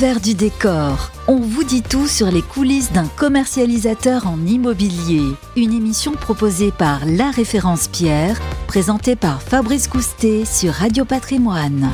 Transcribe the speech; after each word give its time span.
l'envers 0.00 0.20
du 0.20 0.32
décor. 0.32 1.10
On 1.28 1.36
vous 1.36 1.62
dit 1.62 1.82
tout 1.82 2.06
sur 2.06 2.30
les 2.30 2.40
coulisses 2.40 2.90
d'un 2.90 3.06
commercialisateur 3.06 4.26
en 4.26 4.38
immobilier. 4.46 5.34
Une 5.56 5.74
émission 5.74 6.12
proposée 6.12 6.72
par 6.72 7.04
La 7.04 7.30
Référence 7.30 7.86
Pierre, 7.88 8.40
présentée 8.66 9.14
par 9.14 9.42
Fabrice 9.42 9.88
Coustet 9.88 10.46
sur 10.46 10.72
Radio 10.72 11.04
Patrimoine. 11.04 11.90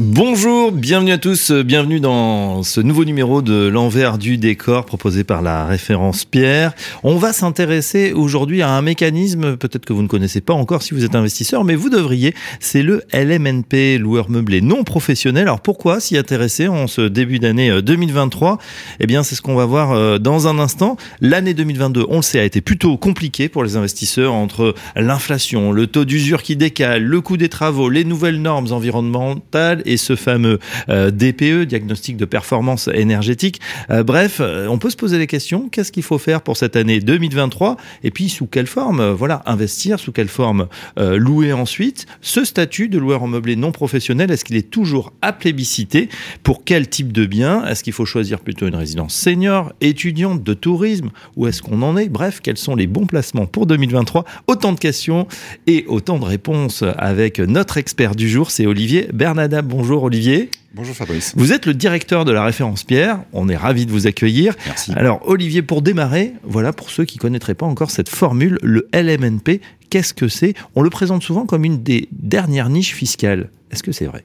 Bonjour, 0.00 0.70
bienvenue 0.70 1.10
à 1.10 1.18
tous, 1.18 1.50
bienvenue 1.50 1.98
dans 1.98 2.62
ce 2.62 2.80
nouveau 2.80 3.04
numéro 3.04 3.42
de 3.42 3.66
l'envers 3.66 4.16
du 4.16 4.38
décor 4.38 4.84
proposé 4.84 5.24
par 5.24 5.42
la 5.42 5.66
référence 5.66 6.24
Pierre. 6.24 6.72
On 7.02 7.16
va 7.16 7.32
s'intéresser 7.32 8.12
aujourd'hui 8.12 8.62
à 8.62 8.70
un 8.70 8.80
mécanisme, 8.80 9.56
peut-être 9.56 9.84
que 9.84 9.92
vous 9.92 10.04
ne 10.04 10.06
connaissez 10.06 10.40
pas 10.40 10.52
encore 10.52 10.84
si 10.84 10.94
vous 10.94 11.04
êtes 11.04 11.16
investisseur, 11.16 11.64
mais 11.64 11.74
vous 11.74 11.90
devriez, 11.90 12.32
c'est 12.60 12.84
le 12.84 13.02
LMNP, 13.12 13.98
loueur 13.98 14.30
meublé 14.30 14.60
non 14.60 14.84
professionnel. 14.84 15.42
Alors 15.42 15.62
pourquoi 15.62 15.98
s'y 15.98 16.16
intéresser 16.16 16.68
en 16.68 16.86
ce 16.86 17.00
début 17.00 17.40
d'année 17.40 17.82
2023 17.82 18.52
euh, 18.52 18.56
Eh 19.00 19.06
bien 19.08 19.24
c'est 19.24 19.34
ce 19.34 19.42
qu'on 19.42 19.56
va 19.56 19.66
voir 19.66 19.90
euh, 19.90 20.18
dans 20.18 20.46
un 20.46 20.60
instant. 20.60 20.96
L'année 21.20 21.54
2022, 21.54 22.06
on 22.08 22.18
le 22.18 22.22
sait, 22.22 22.38
a 22.38 22.44
été 22.44 22.60
plutôt 22.60 22.98
compliquée 22.98 23.48
pour 23.48 23.64
les 23.64 23.74
investisseurs 23.74 24.32
entre 24.32 24.76
l'inflation, 24.94 25.72
le 25.72 25.88
taux 25.88 26.04
d'usure 26.04 26.44
qui 26.44 26.54
décale, 26.54 27.02
le 27.02 27.20
coût 27.20 27.36
des 27.36 27.48
travaux, 27.48 27.88
les 27.88 28.04
nouvelles 28.04 28.40
normes 28.40 28.70
environnementales 28.70 29.82
et 29.88 29.96
ce 29.96 30.16
fameux 30.16 30.58
euh, 30.88 31.10
DPE, 31.10 31.66
diagnostic 31.66 32.16
de 32.16 32.24
performance 32.24 32.88
énergétique. 32.92 33.60
Euh, 33.90 34.02
bref, 34.02 34.38
euh, 34.40 34.66
on 34.68 34.78
peut 34.78 34.90
se 34.90 34.96
poser 34.96 35.18
des 35.18 35.26
questions. 35.26 35.68
Qu'est-ce 35.68 35.92
qu'il 35.92 36.02
faut 36.02 36.18
faire 36.18 36.42
pour 36.42 36.56
cette 36.56 36.76
année 36.76 37.00
2023 37.00 37.76
Et 38.04 38.10
puis, 38.10 38.28
sous 38.28 38.46
quelle 38.46 38.66
forme 38.66 39.10
Voilà, 39.10 39.42
investir, 39.46 39.98
sous 39.98 40.12
quelle 40.12 40.28
forme 40.28 40.68
louer 40.96 41.52
ensuite? 41.52 42.06
Ce 42.20 42.44
statut 42.44 42.88
de 42.88 42.98
loueur 42.98 43.22
en 43.22 43.26
meublé 43.26 43.56
non 43.56 43.72
professionnel, 43.72 44.30
est-ce 44.30 44.44
qu'il 44.44 44.56
est 44.56 44.70
toujours 44.70 45.12
à 45.22 45.32
plébisciter? 45.32 46.08
Pour 46.42 46.64
quel 46.64 46.88
type 46.88 47.12
de 47.12 47.26
bien? 47.26 47.64
Est-ce 47.66 47.82
qu'il 47.82 47.92
faut 47.92 48.04
choisir 48.04 48.40
plutôt 48.40 48.66
une 48.66 48.74
résidence 48.74 49.14
senior, 49.14 49.72
étudiante, 49.80 50.42
de 50.42 50.54
tourisme? 50.54 51.10
Où 51.36 51.46
est-ce 51.46 51.62
qu'on 51.62 51.82
en 51.82 51.96
est? 51.96 52.08
Bref, 52.08 52.40
quels 52.42 52.58
sont 52.58 52.76
les 52.76 52.86
bons 52.86 53.06
placements 53.06 53.46
pour 53.46 53.66
2023 53.66 54.24
Autant 54.46 54.72
de 54.72 54.78
questions 54.78 55.26
et 55.66 55.84
autant 55.88 56.18
de 56.18 56.24
réponses 56.24 56.84
avec 56.96 57.38
notre 57.38 57.78
expert 57.78 58.14
du 58.14 58.28
jour, 58.28 58.50
c'est 58.50 58.66
Olivier 58.66 59.08
Bernada. 59.12 59.62
Bonjour 59.78 60.02
Olivier. 60.02 60.50
Bonjour 60.74 60.92
Fabrice. 60.92 61.34
Vous 61.36 61.52
êtes 61.52 61.64
le 61.64 61.72
directeur 61.72 62.24
de 62.24 62.32
la 62.32 62.42
référence 62.42 62.82
Pierre. 62.82 63.20
On 63.32 63.48
est 63.48 63.54
ravi 63.54 63.86
de 63.86 63.92
vous 63.92 64.08
accueillir. 64.08 64.56
Merci. 64.66 64.90
Alors 64.96 65.20
Olivier, 65.24 65.62
pour 65.62 65.82
démarrer, 65.82 66.32
voilà 66.42 66.72
pour 66.72 66.90
ceux 66.90 67.04
qui 67.04 67.16
connaîtraient 67.16 67.54
pas 67.54 67.64
encore 67.64 67.92
cette 67.92 68.08
formule, 68.08 68.58
le 68.64 68.88
LMNP, 68.92 69.60
qu'est-ce 69.88 70.14
que 70.14 70.26
c'est? 70.26 70.54
On 70.74 70.82
le 70.82 70.90
présente 70.90 71.22
souvent 71.22 71.46
comme 71.46 71.64
une 71.64 71.84
des 71.84 72.08
dernières 72.10 72.70
niches 72.70 72.92
fiscales. 72.92 73.50
Est-ce 73.70 73.84
que 73.84 73.92
c'est 73.92 74.06
vrai? 74.06 74.24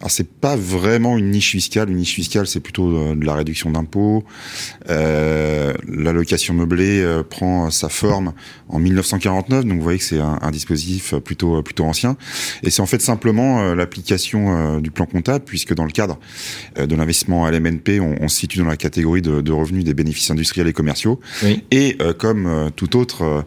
Alors 0.00 0.10
c'est 0.10 0.28
pas 0.28 0.56
vraiment 0.56 1.18
une 1.18 1.30
niche 1.30 1.50
fiscale. 1.50 1.90
Une 1.90 1.98
niche 1.98 2.14
fiscale, 2.14 2.46
c'est 2.46 2.60
plutôt 2.60 2.96
euh, 2.96 3.14
de 3.14 3.24
la 3.26 3.34
réduction 3.34 3.70
d'impôts. 3.70 4.24
Euh, 4.88 5.74
L'allocation 5.86 6.54
meublée 6.54 7.02
euh, 7.02 7.22
prend 7.22 7.70
sa 7.70 7.90
forme 7.90 8.32
en 8.70 8.78
1949, 8.78 9.66
donc 9.66 9.76
vous 9.76 9.82
voyez 9.82 9.98
que 9.98 10.04
c'est 10.04 10.20
un, 10.20 10.38
un, 10.40 10.50
dispositif 10.50 11.14
plutôt 11.16 11.62
plutôt 11.62 11.84
ancien. 11.84 12.16
Et 12.62 12.70
c'est 12.70 12.80
en 12.80 12.86
fait 12.86 13.02
simplement 13.02 13.60
euh, 13.60 13.74
l'application 13.74 14.76
euh, 14.76 14.80
du 14.80 14.90
plan 14.90 15.04
comptable, 15.04 15.44
puisque 15.44 15.74
dans 15.74 15.84
le 15.84 15.90
cadre 15.90 16.18
de 16.76 16.96
l'investissement 16.96 17.44
à 17.44 17.50
l'MNP, 17.50 18.00
on, 18.00 18.16
on, 18.22 18.28
se 18.28 18.38
situe 18.38 18.58
dans 18.58 18.64
la 18.64 18.78
catégorie 18.78 19.20
de, 19.20 19.42
de, 19.42 19.52
revenus 19.52 19.84
des 19.84 19.92
bénéfices 19.92 20.30
industriels 20.30 20.68
et 20.68 20.72
commerciaux. 20.72 21.20
Oui. 21.42 21.62
Et 21.70 21.98
comme 22.18 22.70
tout 22.74 22.96
autre 22.96 23.44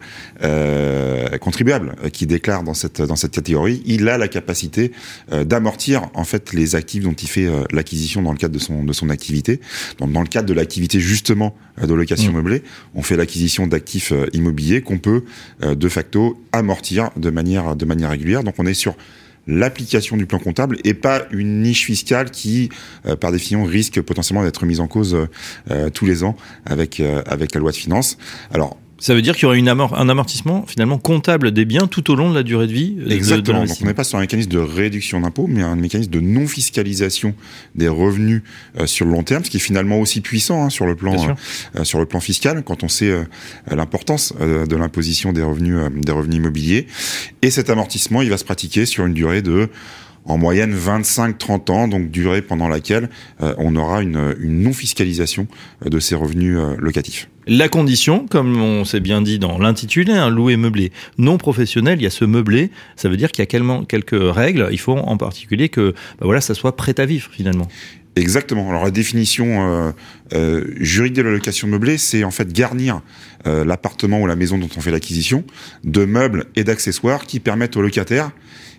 contribuable 1.40 1.96
qui 2.12 2.26
déclare 2.26 2.62
dans 2.62 2.74
cette 2.74 3.02
dans 3.02 3.16
cette 3.16 3.32
catégorie, 3.32 3.82
il 3.86 4.08
a 4.08 4.18
la 4.18 4.28
capacité 4.28 4.92
d'amortir 5.32 6.10
en 6.14 6.24
fait 6.24 6.43
les 6.52 6.74
actifs 6.74 7.02
dont 7.02 7.12
il 7.12 7.28
fait 7.28 7.46
euh, 7.46 7.64
l'acquisition 7.72 8.22
dans 8.22 8.32
le 8.32 8.38
cadre 8.38 8.54
de 8.54 8.58
son, 8.58 8.84
de 8.84 8.92
son 8.92 9.10
activité. 9.10 9.60
Donc, 9.98 10.12
dans 10.12 10.22
le 10.22 10.28
cadre 10.28 10.48
de 10.48 10.54
l'activité 10.54 11.00
justement 11.00 11.54
euh, 11.82 11.86
de 11.86 11.94
location 11.94 12.32
mmh. 12.32 12.36
meublée, 12.36 12.62
on 12.94 13.02
fait 13.02 13.16
l'acquisition 13.16 13.66
d'actifs 13.66 14.12
euh, 14.12 14.26
immobiliers 14.32 14.82
qu'on 14.82 14.98
peut 14.98 15.24
de 15.62 15.88
facto 15.88 16.42
amortir 16.52 17.10
de 17.16 17.30
manière, 17.30 17.76
de 17.76 17.84
manière 17.84 18.10
régulière. 18.10 18.42
Donc 18.44 18.54
on 18.58 18.66
est 18.66 18.74
sur 18.74 18.96
l'application 19.46 20.16
du 20.16 20.26
plan 20.26 20.38
comptable 20.38 20.78
et 20.84 20.94
pas 20.94 21.22
une 21.30 21.62
niche 21.62 21.84
fiscale 21.84 22.30
qui, 22.30 22.70
euh, 23.06 23.16
par 23.16 23.32
définition, 23.32 23.64
risque 23.64 24.00
potentiellement 24.00 24.44
d'être 24.44 24.64
mise 24.64 24.80
en 24.80 24.86
cause 24.86 25.16
euh, 25.70 25.90
tous 25.90 26.06
les 26.06 26.24
ans 26.24 26.36
avec, 26.64 27.00
euh, 27.00 27.22
avec 27.26 27.54
la 27.54 27.60
loi 27.60 27.70
de 27.70 27.76
finances. 27.76 28.16
Alors, 28.52 28.78
ça 29.04 29.14
veut 29.14 29.20
dire 29.20 29.34
qu'il 29.34 29.42
y 29.42 29.44
aurait 29.44 29.58
une 29.58 29.68
amort, 29.68 30.00
un 30.00 30.08
amortissement 30.08 30.64
finalement 30.66 30.96
comptable 30.96 31.50
des 31.50 31.66
biens 31.66 31.86
tout 31.86 32.10
au 32.10 32.14
long 32.14 32.30
de 32.30 32.34
la 32.34 32.42
durée 32.42 32.66
de 32.66 32.72
vie. 32.72 32.96
Exactement. 33.10 33.60
De, 33.60 33.64
de 33.64 33.68
Donc 33.68 33.78
on 33.82 33.84
n'est 33.84 33.92
pas 33.92 34.02
sur 34.02 34.16
un 34.16 34.22
mécanisme 34.22 34.48
de 34.48 34.58
réduction 34.58 35.20
d'impôts, 35.20 35.46
mais 35.46 35.60
un 35.60 35.76
mécanisme 35.76 36.10
de 36.10 36.20
non 36.20 36.46
fiscalisation 36.46 37.34
des 37.74 37.86
revenus 37.86 38.40
euh, 38.78 38.86
sur 38.86 39.04
le 39.04 39.12
long 39.12 39.22
terme, 39.22 39.44
ce 39.44 39.50
qui 39.50 39.58
est 39.58 39.60
finalement 39.60 39.98
aussi 40.00 40.22
puissant 40.22 40.64
hein, 40.64 40.70
sur 40.70 40.86
le 40.86 40.96
plan 40.96 41.14
euh, 41.76 41.84
sur 41.84 41.98
le 41.98 42.06
plan 42.06 42.18
fiscal 42.18 42.62
quand 42.64 42.82
on 42.82 42.88
sait 42.88 43.10
euh, 43.10 43.24
l'importance 43.70 44.32
euh, 44.40 44.64
de 44.64 44.74
l'imposition 44.74 45.34
des 45.34 45.42
revenus 45.42 45.76
euh, 45.76 45.90
des 45.90 46.12
revenus 46.12 46.36
immobiliers. 46.36 46.86
Et 47.42 47.50
cet 47.50 47.68
amortissement, 47.68 48.22
il 48.22 48.30
va 48.30 48.38
se 48.38 48.44
pratiquer 48.44 48.86
sur 48.86 49.04
une 49.04 49.12
durée 49.12 49.42
de 49.42 49.68
en 50.24 50.38
moyenne 50.38 50.74
25-30 50.74 51.70
ans, 51.70 51.88
donc 51.88 52.10
durée 52.10 52.42
pendant 52.42 52.68
laquelle 52.68 53.10
euh, 53.42 53.54
on 53.58 53.76
aura 53.76 54.02
une, 54.02 54.34
une 54.40 54.62
non-fiscalisation 54.62 55.46
de 55.84 56.00
ces 56.00 56.14
revenus 56.14 56.56
euh, 56.56 56.74
locatifs. 56.78 57.28
La 57.46 57.68
condition, 57.68 58.26
comme 58.26 58.60
on 58.60 58.84
s'est 58.84 59.00
bien 59.00 59.20
dit 59.20 59.38
dans 59.38 59.58
l'intitulé, 59.58 60.12
un 60.12 60.30
loué 60.30 60.56
meublé 60.56 60.92
non 61.18 61.36
professionnel, 61.36 62.00
il 62.00 62.04
y 62.04 62.06
a 62.06 62.10
ce 62.10 62.24
meublé, 62.24 62.70
ça 62.96 63.08
veut 63.08 63.16
dire 63.16 63.30
qu'il 63.30 63.42
y 63.42 63.48
a 63.56 63.84
quelques 63.86 64.34
règles, 64.34 64.68
il 64.72 64.80
faut 64.80 64.96
en 64.96 65.16
particulier 65.16 65.68
que 65.68 65.92
bah 66.18 66.24
voilà, 66.24 66.40
ça 66.40 66.54
soit 66.54 66.76
prêt 66.76 66.98
à 66.98 67.06
vivre 67.06 67.28
finalement. 67.32 67.68
Exactement. 68.16 68.70
Alors 68.70 68.84
la 68.84 68.90
définition 68.90 69.68
euh, 69.68 69.92
euh, 70.32 70.64
juridique 70.76 71.16
de 71.16 71.22
la 71.22 71.30
location 71.30 71.68
meublée, 71.68 71.98
c'est 71.98 72.24
en 72.24 72.30
fait 72.30 72.52
garnir 72.52 73.02
euh, 73.46 73.64
l'appartement 73.64 74.20
ou 74.20 74.26
la 74.26 74.36
maison 74.36 74.56
dont 74.58 74.70
on 74.76 74.80
fait 74.80 74.90
l'acquisition 74.90 75.44
de 75.84 76.04
meubles 76.04 76.46
et 76.56 76.64
d'accessoires 76.64 77.26
qui 77.26 77.40
permettent 77.40 77.76
aux 77.76 77.82
locataires 77.82 78.30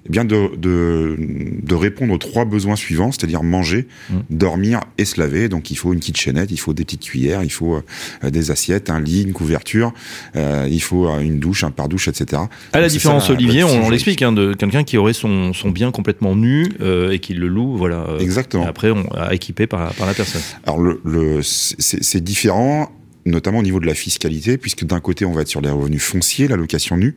eh 0.07 0.11
bien 0.11 0.23
de, 0.23 0.55
de, 0.55 1.15
de, 1.17 1.75
répondre 1.75 2.13
aux 2.13 2.17
trois 2.17 2.45
besoins 2.45 2.75
suivants, 2.75 3.11
c'est-à-dire 3.11 3.41
manger, 3.41 3.87
mmh. 4.09 4.13
dormir 4.29 4.81
et 4.99 5.05
se 5.05 5.19
laver. 5.19 5.49
Donc 5.49 5.71
il 5.71 5.75
faut 5.75 5.93
une 5.93 5.99
kitchenette, 5.99 6.51
il 6.51 6.59
faut 6.59 6.73
des 6.73 6.83
petites 6.83 7.01
cuillères, 7.01 7.43
il 7.43 7.51
faut 7.51 7.81
euh, 8.23 8.29
des 8.29 8.51
assiettes, 8.51 8.91
un 8.91 8.99
lit, 8.99 9.23
une 9.23 9.33
couverture, 9.33 9.93
euh, 10.35 10.67
il 10.69 10.81
faut 10.81 11.07
euh, 11.07 11.19
une 11.21 11.39
douche, 11.39 11.63
un 11.63 11.71
pare-douche, 11.71 12.07
etc. 12.07 12.43
À 12.73 12.79
la 12.79 12.87
différence, 12.87 13.27
ça, 13.27 13.33
Olivier, 13.33 13.61
la 13.61 13.67
on, 13.67 13.89
l'explique, 13.89 14.21
hein, 14.21 14.31
de 14.31 14.53
quelqu'un 14.53 14.83
qui 14.83 14.97
aurait 14.97 15.13
son, 15.13 15.53
son 15.53 15.71
bien 15.71 15.91
complètement 15.91 16.35
nu 16.35 16.67
euh, 16.81 17.11
et 17.11 17.17
qui 17.17 17.33
le 17.33 17.47
loue, 17.47 17.75
voilà. 17.75 18.05
Exactement. 18.19 18.67
après, 18.67 18.91
on 18.91 19.05
a 19.15 19.33
équipé 19.33 19.65
par, 19.65 19.91
par 19.95 20.05
la 20.05 20.13
personne. 20.13 20.41
Alors 20.65 20.79
le, 20.79 21.01
le 21.03 21.34
c'est 21.41 22.21
différent 22.23 22.89
notamment 23.25 23.59
au 23.59 23.63
niveau 23.63 23.79
de 23.79 23.87
la 23.87 23.95
fiscalité, 23.95 24.57
puisque 24.57 24.85
d'un 24.85 24.99
côté, 24.99 25.25
on 25.25 25.31
va 25.31 25.41
être 25.41 25.47
sur 25.47 25.61
les 25.61 25.69
revenus 25.69 26.01
fonciers, 26.01 26.47
la 26.47 26.55
location 26.55 26.95
nue, 26.97 27.15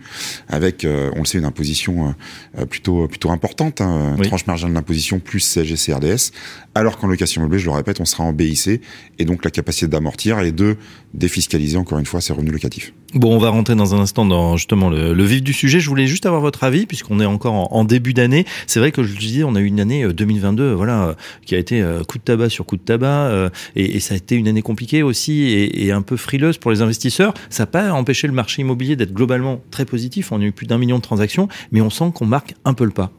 avec, 0.48 0.84
euh, 0.84 1.10
on 1.14 1.20
le 1.20 1.24
sait, 1.26 1.38
une 1.38 1.44
imposition 1.44 2.14
euh, 2.58 2.64
plutôt 2.64 3.06
plutôt 3.08 3.30
importante, 3.30 3.80
hein, 3.80 4.16
oui. 4.18 4.26
tranche 4.26 4.46
marginale 4.46 4.74
d'imposition 4.74 5.18
plus 5.20 5.40
CSG 5.40 5.74
CRDS, 5.76 6.32
alors 6.74 6.98
qu'en 6.98 7.06
location 7.08 7.42
meublée, 7.42 7.58
je 7.58 7.66
le 7.66 7.72
répète, 7.72 8.00
on 8.00 8.04
sera 8.06 8.24
en 8.24 8.32
BIC, 8.32 8.80
et 9.18 9.24
donc 9.24 9.44
la 9.44 9.50
capacité 9.50 9.86
d'amortir 9.86 10.40
et 10.40 10.52
de 10.52 10.76
défiscaliser, 11.12 11.76
encore 11.76 11.98
une 11.98 12.06
fois, 12.06 12.20
ces 12.20 12.32
revenus 12.32 12.52
locatifs. 12.52 12.92
Bon, 13.14 13.34
on 13.34 13.38
va 13.38 13.48
rentrer 13.48 13.74
dans 13.74 13.94
un 13.94 14.00
instant 14.00 14.26
dans 14.26 14.58
justement 14.58 14.90
le, 14.90 15.14
le 15.14 15.24
vif 15.24 15.42
du 15.42 15.54
sujet. 15.54 15.80
Je 15.80 15.88
voulais 15.88 16.06
juste 16.06 16.26
avoir 16.26 16.42
votre 16.42 16.64
avis, 16.64 16.84
puisqu'on 16.84 17.20
est 17.20 17.26
encore 17.26 17.54
en, 17.54 17.68
en 17.70 17.84
début 17.84 18.12
d'année. 18.12 18.44
C'est 18.66 18.80
vrai 18.80 18.92
que 18.92 19.02
je 19.02 19.14
le 19.14 19.18
disais, 19.18 19.44
on 19.44 19.54
a 19.54 19.60
eu 19.60 19.64
une 19.64 19.80
année 19.80 20.06
2022, 20.06 20.72
voilà, 20.72 21.16
qui 21.44 21.54
a 21.54 21.58
été 21.58 21.82
coup 22.06 22.18
de 22.18 22.22
tabac 22.22 22.50
sur 22.50 22.66
coup 22.66 22.76
de 22.76 22.82
tabac, 22.82 23.50
et, 23.76 23.96
et 23.96 24.00
ça 24.00 24.14
a 24.14 24.16
été 24.16 24.34
une 24.34 24.48
année 24.48 24.62
compliquée 24.62 25.02
aussi, 25.02 25.42
et, 25.42 25.86
et 25.86 25.92
un 25.92 25.97
peu 26.02 26.16
frileuse 26.16 26.58
pour 26.58 26.70
les 26.70 26.82
investisseurs. 26.82 27.34
Ça 27.50 27.64
n'a 27.64 27.66
pas 27.66 27.92
empêché 27.92 28.26
le 28.26 28.32
marché 28.32 28.62
immobilier 28.62 28.96
d'être 28.96 29.12
globalement 29.12 29.60
très 29.70 29.84
positif. 29.84 30.32
On 30.32 30.40
a 30.40 30.44
eu 30.44 30.52
plus 30.52 30.66
d'un 30.66 30.78
million 30.78 30.96
de 30.96 31.02
transactions, 31.02 31.48
mais 31.72 31.80
on 31.80 31.90
sent 31.90 32.12
qu'on 32.14 32.26
marque 32.26 32.54
un 32.64 32.74
peu 32.74 32.84
le 32.84 32.90
pas. 32.90 33.12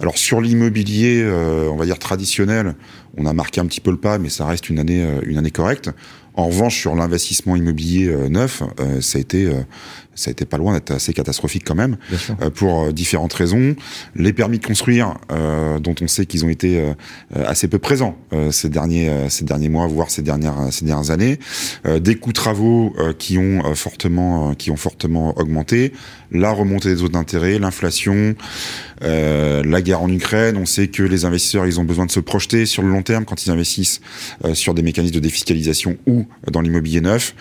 Alors 0.00 0.18
sur 0.18 0.40
l'immobilier, 0.40 1.22
euh, 1.22 1.68
on 1.70 1.76
va 1.76 1.84
dire 1.84 1.98
traditionnel, 1.98 2.74
on 3.16 3.26
a 3.26 3.32
marqué 3.32 3.60
un 3.60 3.66
petit 3.66 3.80
peu 3.80 3.90
le 3.90 3.96
pas, 3.96 4.18
mais 4.18 4.28
ça 4.28 4.46
reste 4.46 4.70
une 4.70 4.78
année, 4.78 5.02
euh, 5.02 5.20
une 5.24 5.38
année 5.38 5.50
correcte. 5.50 5.90
En 6.34 6.46
revanche, 6.46 6.78
sur 6.78 6.94
l'investissement 6.94 7.56
immobilier 7.56 8.08
euh, 8.08 8.28
neuf, 8.28 8.62
euh, 8.80 9.00
ça 9.02 9.18
a 9.18 9.20
été, 9.20 9.44
euh, 9.46 9.60
ça 10.14 10.30
a 10.30 10.32
été 10.32 10.46
pas 10.46 10.56
loin 10.56 10.72
d'être 10.72 10.92
assez 10.92 11.12
catastrophique 11.12 11.64
quand 11.66 11.74
même, 11.74 11.96
pour 12.54 12.92
différentes 12.92 13.32
raisons. 13.32 13.74
Les 14.14 14.32
permis 14.32 14.58
de 14.58 14.66
construire, 14.66 15.14
dont 15.80 15.94
on 16.02 16.06
sait 16.06 16.26
qu'ils 16.26 16.44
ont 16.44 16.50
été 16.50 16.92
assez 17.34 17.66
peu 17.66 17.78
présents 17.78 18.18
ces 18.50 18.68
derniers, 18.68 19.10
ces 19.30 19.46
derniers 19.46 19.70
mois, 19.70 19.86
voire 19.86 20.10
ces 20.10 20.20
dernières, 20.20 20.70
ces 20.70 20.84
dernières 20.84 21.10
années. 21.10 21.38
des 21.98 22.16
coûts 22.16 22.28
de 22.28 22.34
travaux 22.34 22.94
qui 23.18 23.38
ont 23.38 23.74
fortement, 23.74 24.52
qui 24.52 24.70
ont 24.70 24.76
fortement 24.76 25.38
augmenté. 25.38 25.94
La 26.32 26.50
remontée 26.50 26.94
des 26.94 27.00
taux 27.00 27.08
d'intérêt, 27.08 27.58
l'inflation, 27.58 28.34
la 29.00 29.82
guerre 29.82 30.02
en 30.02 30.08
Ukraine. 30.08 30.56
On 30.56 30.66
sait 30.66 30.88
que 30.88 31.02
les 31.02 31.24
investisseurs, 31.24 31.66
ils 31.66 31.80
ont 31.80 31.84
besoin 31.84 32.06
de 32.06 32.10
se 32.10 32.20
projeter 32.20 32.66
sur 32.66 32.82
le 32.82 32.88
long 32.88 33.02
terme 33.02 33.24
quand 33.24 33.44
ils 33.44 33.50
investissent 33.50 34.00
sur 34.54 34.74
des 34.74 34.82
mécanismes 34.82 35.14
de 35.14 35.20
défiscalisation 35.20 35.96
ou 36.06 36.26
dans 36.50 36.60
l'immobilier 36.60 37.00
neuf. 37.00 37.34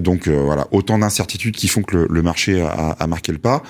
donc 0.00 0.28
voilà, 0.28 0.68
autant 0.70 0.98
d'incertitudes 0.98 1.56
qui 1.56 1.66
font 1.66 1.82
que 1.82 2.06
le, 2.08 2.22
marché 2.22 2.60
a, 2.60 2.90
a, 2.90 3.06
marqué 3.06 3.32
le 3.32 3.38
pas. 3.38 3.62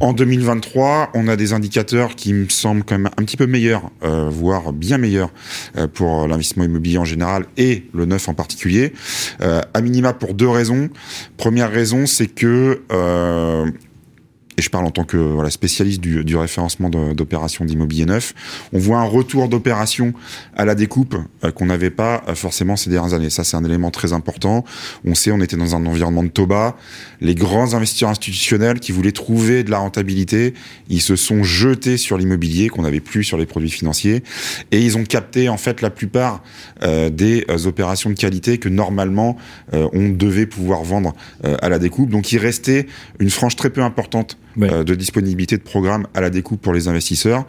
En 0.00 0.12
2023, 0.12 1.10
on 1.14 1.28
a 1.28 1.36
des 1.36 1.52
indicateurs 1.52 2.14
qui 2.14 2.32
me 2.32 2.48
semblent 2.48 2.84
quand 2.84 2.98
même 2.98 3.10
un 3.16 3.24
petit 3.24 3.36
peu 3.36 3.46
meilleurs, 3.46 3.90
euh, 4.02 4.28
voire 4.30 4.72
bien 4.72 4.98
meilleurs 4.98 5.30
euh, 5.76 5.86
pour 5.86 6.26
l'investissement 6.26 6.64
immobilier 6.64 6.98
en 6.98 7.04
général 7.04 7.46
et 7.56 7.84
le 7.92 8.06
neuf 8.06 8.28
en 8.28 8.34
particulier. 8.34 8.92
Euh, 9.40 9.60
à 9.74 9.80
minima 9.80 10.12
pour 10.12 10.34
deux 10.34 10.48
raisons. 10.48 10.88
Première 11.36 11.70
raison, 11.70 12.06
c'est 12.06 12.26
que 12.26 12.82
et 14.58 14.62
je 14.62 14.68
parle 14.68 14.84
en 14.84 14.90
tant 14.90 15.04
que 15.04 15.16
voilà, 15.16 15.50
spécialiste 15.50 16.00
du, 16.00 16.24
du 16.24 16.36
référencement 16.36 16.90
d'opérations 16.90 17.64
d'immobilier 17.64 18.04
neuf, 18.04 18.34
on 18.72 18.78
voit 18.78 18.98
un 18.98 19.04
retour 19.04 19.48
d'opérations 19.48 20.12
à 20.56 20.64
la 20.64 20.74
découpe 20.74 21.16
euh, 21.44 21.50
qu'on 21.50 21.66
n'avait 21.66 21.90
pas 21.90 22.22
euh, 22.28 22.34
forcément 22.34 22.76
ces 22.76 22.90
dernières 22.90 23.14
années. 23.14 23.30
Ça, 23.30 23.44
c'est 23.44 23.56
un 23.56 23.64
élément 23.64 23.90
très 23.90 24.12
important. 24.12 24.64
On 25.04 25.14
sait, 25.14 25.32
on 25.32 25.40
était 25.40 25.56
dans 25.56 25.74
un 25.74 25.86
environnement 25.86 26.22
de 26.22 26.28
Toba. 26.28 26.76
Les 27.20 27.34
grands 27.34 27.74
investisseurs 27.74 28.10
institutionnels 28.10 28.80
qui 28.80 28.92
voulaient 28.92 29.12
trouver 29.12 29.64
de 29.64 29.70
la 29.70 29.78
rentabilité, 29.78 30.54
ils 30.88 31.00
se 31.00 31.16
sont 31.16 31.42
jetés 31.42 31.96
sur 31.96 32.18
l'immobilier 32.18 32.68
qu'on 32.68 32.82
n'avait 32.82 33.00
plus 33.00 33.24
sur 33.24 33.38
les 33.38 33.46
produits 33.46 33.70
financiers 33.70 34.22
et 34.70 34.80
ils 34.80 34.98
ont 34.98 35.04
capté 35.04 35.48
en 35.48 35.56
fait 35.56 35.80
la 35.80 35.90
plupart 35.90 36.42
euh, 36.82 37.10
des 37.10 37.46
opérations 37.64 38.10
de 38.10 38.14
qualité 38.14 38.58
que 38.58 38.68
normalement 38.68 39.36
on 39.72 40.08
devait 40.08 40.46
pouvoir 40.46 40.82
vendre 40.82 41.14
à 41.44 41.68
la 41.68 41.78
découpe. 41.78 42.10
Donc 42.10 42.32
il 42.32 42.38
restait 42.38 42.86
une 43.20 43.30
frange 43.30 43.56
très 43.56 43.70
peu 43.70 43.82
importante 43.82 44.36
de 44.56 44.94
disponibilité 44.94 45.56
de 45.56 45.62
programmes 45.62 46.06
à 46.14 46.20
la 46.20 46.30
découpe 46.30 46.60
pour 46.60 46.72
les 46.72 46.88
investisseurs. 46.88 47.46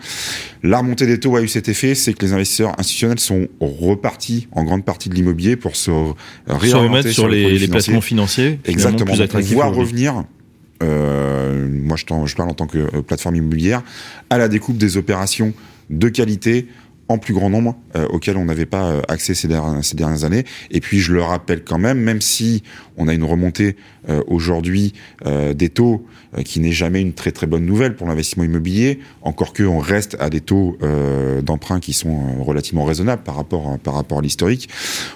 La 0.64 0.80
remontée 0.80 1.06
des 1.06 1.20
taux 1.20 1.36
a 1.36 1.42
eu 1.42 1.48
cet 1.48 1.70
effet, 1.70 1.96
c'est 1.96 2.14
que 2.14 2.26
les 2.26 2.34
investisseurs 2.34 2.80
institutionnels 2.80 3.20
sont 3.20 3.48
repartis 3.60 4.48
en 4.52 4.64
grande 4.64 4.86
partie 4.86 5.10
de 5.10 5.16
l'immobilier 5.16 5.56
pour 5.56 5.76
se 5.76 5.92
remettre 6.48 7.10
sur, 7.10 7.28
les, 7.28 7.58
les, 7.58 7.68
placements 7.68 8.02
financiers. 8.02 8.60
Exactement. 8.66 9.14
On 9.14 9.40
voit 9.40 9.68
revenir 9.68 10.24
euh, 10.82 11.68
moi 11.70 11.96
je, 11.98 12.06
je, 12.26 12.36
parle 12.36 12.50
en 12.50 12.54
tant 12.54 12.68
que 12.68 13.02
plateforme 13.02 13.36
immobilière, 13.36 13.84
à 14.30 14.38
la 14.38 14.48
découpe 14.48 14.78
des 14.78 14.98
opérations 14.98 15.54
de 15.90 16.10
qualité 16.10 16.68
en 17.10 17.18
plus 17.18 17.34
grand 17.34 17.50
nombre 17.50 17.76
euh, 17.96 18.08
auquel 18.08 18.38
on 18.38 18.46
n'avait 18.46 18.66
pas 18.66 18.86
euh, 18.86 19.02
accès 19.08 19.34
ces 19.34 19.48
dernières, 19.48 19.84
ces 19.84 19.96
dernières, 19.96 20.24
années. 20.24 20.46
Et 20.72 20.80
puis 20.80 21.00
je 21.00 21.14
le 21.14 21.22
rappelle 21.22 21.64
quand 21.64 21.78
même, 21.78 22.00
même 22.00 22.22
si 22.22 22.64
on 22.98 23.08
a 23.08 23.14
une 23.14 23.24
remontée 23.24 23.76
euh, 24.10 24.22
aujourd'hui 24.28 24.94
des 25.56 25.70
taux 25.70 26.06
qui 26.44 26.60
n'est 26.60 26.72
jamais 26.72 27.02
une 27.02 27.14
très 27.14 27.32
très 27.32 27.48
bonne 27.48 27.66
nouvelle 27.66 27.96
pour 27.96 28.08
l'investissement 28.08 28.44
immobilier, 28.44 29.00
encore 29.22 29.54
que 29.54 29.64
on 29.64 29.80
reste 29.80 30.18
à 30.20 30.30
des 30.30 30.42
taux 30.42 30.78
d'emprunt 31.42 31.80
qui 31.80 31.94
sont 31.94 32.44
relativement 32.44 32.86
raisonnables 32.86 33.24
par 33.24 33.36
rapport 33.36 33.78
par 33.80 33.94
rapport 33.94 34.20
à 34.20 34.22
l'historique. 34.22 34.70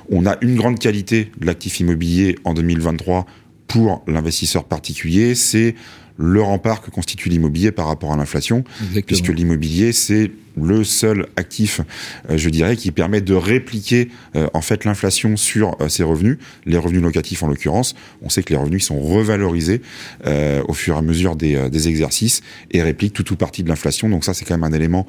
On 0.09 0.25
a 0.25 0.37
une 0.41 0.55
grande 0.55 0.79
qualité 0.79 1.31
de 1.39 1.45
l'actif 1.45 1.79
immobilier 1.79 2.37
en 2.43 2.53
2023 2.53 3.25
pour 3.67 4.03
l'investisseur 4.07 4.63
particulier, 4.63 5.35
c'est 5.35 5.75
le 6.17 6.41
rempart 6.41 6.81
que 6.81 6.89
constitue 6.89 7.29
l'immobilier 7.29 7.71
par 7.71 7.87
rapport 7.87 8.11
à 8.11 8.17
l'inflation, 8.17 8.63
puisque 9.05 9.29
l'immobilier, 9.29 9.91
c'est 9.91 10.31
le 10.61 10.83
seul 10.83 11.27
actif, 11.35 11.81
euh, 12.29 12.37
je 12.37 12.49
dirais, 12.49 12.75
qui 12.75 12.91
permet 12.91 13.21
de 13.21 13.33
répliquer 13.33 14.09
euh, 14.35 14.47
en 14.53 14.61
fait 14.61 14.85
l'inflation 14.85 15.37
sur 15.37 15.75
euh, 15.81 15.89
ses 15.89 16.03
revenus, 16.03 16.37
les 16.65 16.77
revenus 16.77 17.01
locatifs 17.01 17.43
en 17.43 17.47
l'occurrence. 17.47 17.95
On 18.21 18.29
sait 18.29 18.43
que 18.43 18.51
les 18.51 18.59
revenus 18.59 18.85
sont 18.85 18.99
revalorisés 18.99 19.81
au 20.67 20.73
fur 20.73 20.95
et 20.95 20.97
à 20.97 21.01
mesure 21.01 21.35
des, 21.35 21.69
des, 21.69 21.87
exercices 21.87 22.41
et 22.71 22.81
répliquent 22.81 23.13
tout 23.13 23.31
ou 23.31 23.35
partie 23.35 23.63
de 23.63 23.69
l'inflation. 23.69 24.09
Donc 24.09 24.23
ça, 24.23 24.33
c'est 24.33 24.45
quand 24.45 24.57
même 24.57 24.63
un 24.63 24.75
élément 24.75 25.05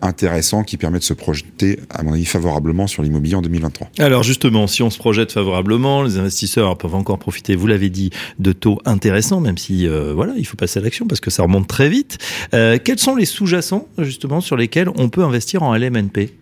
intéressant 0.00 0.62
qui 0.62 0.76
permet 0.76 0.98
de 0.98 1.04
se 1.04 1.14
projeter, 1.14 1.80
à 1.90 2.02
mon 2.02 2.12
avis, 2.12 2.24
favorablement 2.24 2.86
sur 2.86 3.02
l'immobilier 3.02 3.34
en 3.34 3.42
2023. 3.42 3.90
Alors 3.98 4.22
justement, 4.22 4.66
si 4.66 4.82
on 4.82 4.90
se 4.90 4.98
projette 4.98 5.32
favorablement, 5.32 6.02
les 6.02 6.18
investisseurs 6.18 6.76
peuvent 6.76 6.94
encore 6.94 7.18
profiter, 7.18 7.56
vous 7.56 7.66
l'avez 7.66 7.90
dit, 7.90 8.10
de 8.38 8.52
taux 8.52 8.78
intéressants, 8.84 9.40
même 9.40 9.58
si 9.58 9.86
voilà, 9.86 10.34
il 10.36 10.46
faut 10.46 10.56
passer 10.56 10.78
à 10.78 10.82
l'action 10.82 11.06
parce 11.06 11.20
que 11.20 11.30
ça 11.30 11.42
remonte 11.42 11.66
très 11.66 11.88
vite. 11.88 12.18
quels 12.50 12.98
sont 12.98 13.16
les 13.16 13.26
sous-jacents 13.26 13.88
justement 13.98 14.40
sur 14.40 14.56
lesquels 14.56 14.81
on 14.94 15.08
peut 15.08 15.24
investir 15.24 15.62
en 15.62 15.74
LMNP 15.76 16.32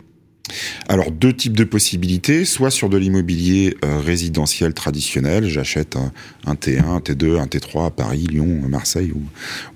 alors 0.87 1.11
deux 1.11 1.33
types 1.33 1.55
de 1.55 1.63
possibilités, 1.63 2.45
soit 2.45 2.71
sur 2.71 2.89
de 2.89 2.97
l'immobilier 2.97 3.77
euh, 3.85 3.99
résidentiel 3.99 4.73
traditionnel, 4.73 5.47
j'achète 5.47 5.95
un, 5.95 6.53
T1, 6.53 6.83
un 6.83 6.99
T2, 6.99 7.39
un 7.39 7.45
T3 7.45 7.87
à 7.87 7.89
Paris, 7.91 8.27
Lyon, 8.29 8.61
Marseille 8.67 9.13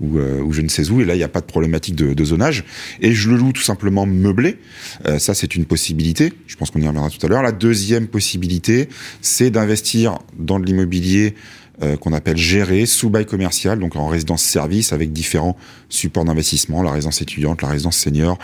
ou, 0.02 0.18
euh, 0.18 0.42
ou, 0.42 0.54
je 0.54 0.62
ne 0.62 0.68
sais 0.68 0.90
où, 0.90 1.02
et 1.02 1.06
là 1.06 1.16
il 1.16 1.18
n'y 1.18 1.24
a 1.24 1.30
pas 1.30 1.42
de 1.42 1.46
problématique 1.46 1.96
de, 1.96 2.26
zonage, 2.26 2.66
et 3.02 3.14
je 3.14 3.30
le 3.30 3.38
loue 3.38 3.52
tout 3.52 3.62
simplement 3.62 4.06
meublé, 4.06 4.58
euh, 5.06 5.20
ça 5.20 5.34
c'est 5.34 5.56
une 5.56 5.66
possibilité, 5.66 6.34
je 6.48 6.56
pense 6.56 6.72
qu'on 6.72 6.80
y 6.82 6.88
reviendra 6.88 7.10
tout 7.10 7.24
à 7.26 7.30
l'heure. 7.30 7.44
La 7.44 7.52
deuxième 7.52 8.08
possibilité, 8.08 8.90
c'est 9.22 9.52
d'investir 9.52 10.18
dans 10.38 10.60
de 10.60 10.66
l'immobilier 10.66 11.36
euh, 11.84 11.98
qu'on 11.98 12.14
appelle 12.14 12.38
gérer 12.38 12.86
sous 12.86 13.10
bail 13.10 13.26
commercial, 13.26 13.80
donc 13.80 13.98
en 13.98 14.08
résidence 14.08 14.42
service 14.44 14.94
avec 14.94 15.12
différents 15.12 15.58
supports 15.90 16.24
d'investissement, 16.24 16.82
la 16.82 16.92
résidence 16.92 17.22
étudiante, 17.22 17.62
la 17.62 17.68
résidence 17.68 17.98
senior, 17.98 18.38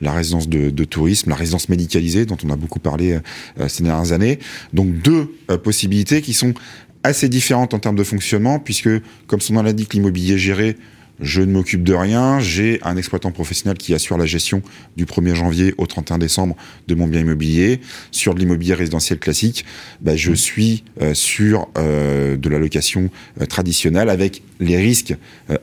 la 0.00 0.12
résidence 0.12 0.48
de, 0.48 0.84
tourisme, 0.84 1.28
la 1.28 1.36
résidence 1.36 1.68
médicalisée 1.68 2.24
dont 2.24 2.38
on 2.44 2.50
a 2.50 2.56
beaucoup 2.56 2.78
parlé 2.78 3.18
euh, 3.60 3.68
ces 3.68 3.82
dernières 3.82 4.12
années. 4.12 4.38
Donc 4.72 4.92
deux 5.02 5.34
euh, 5.50 5.58
possibilités 5.58 6.22
qui 6.22 6.32
sont 6.32 6.54
assez 7.02 7.28
différentes 7.28 7.74
en 7.74 7.78
termes 7.78 7.96
de 7.96 8.04
fonctionnement 8.04 8.58
puisque, 8.58 8.90
comme 9.26 9.40
son 9.40 9.54
nom 9.54 9.62
l'indique, 9.62 9.92
l'immobilier 9.92 10.38
géré 10.38 10.76
je 11.20 11.42
ne 11.42 11.52
m'occupe 11.52 11.82
de 11.82 11.94
rien, 11.94 12.38
j'ai 12.40 12.80
un 12.82 12.96
exploitant 12.96 13.30
professionnel 13.30 13.76
qui 13.76 13.94
assure 13.94 14.18
la 14.18 14.26
gestion 14.26 14.62
du 14.96 15.04
1er 15.04 15.34
janvier 15.34 15.74
au 15.78 15.86
31 15.86 16.18
décembre 16.18 16.56
de 16.86 16.94
mon 16.94 17.06
bien 17.06 17.20
immobilier. 17.20 17.80
Sur 18.10 18.34
de 18.34 18.40
l'immobilier 18.40 18.74
résidentiel 18.74 19.18
classique, 19.18 19.64
bah, 20.00 20.16
je 20.16 20.32
mmh. 20.32 20.36
suis 20.36 20.84
euh, 21.02 21.14
sur 21.14 21.68
euh, 21.76 22.36
de 22.36 22.48
la 22.48 22.58
location 22.58 23.10
euh, 23.40 23.46
traditionnelle 23.46 24.08
avec 24.08 24.42
les 24.60 24.76
risques 24.76 25.14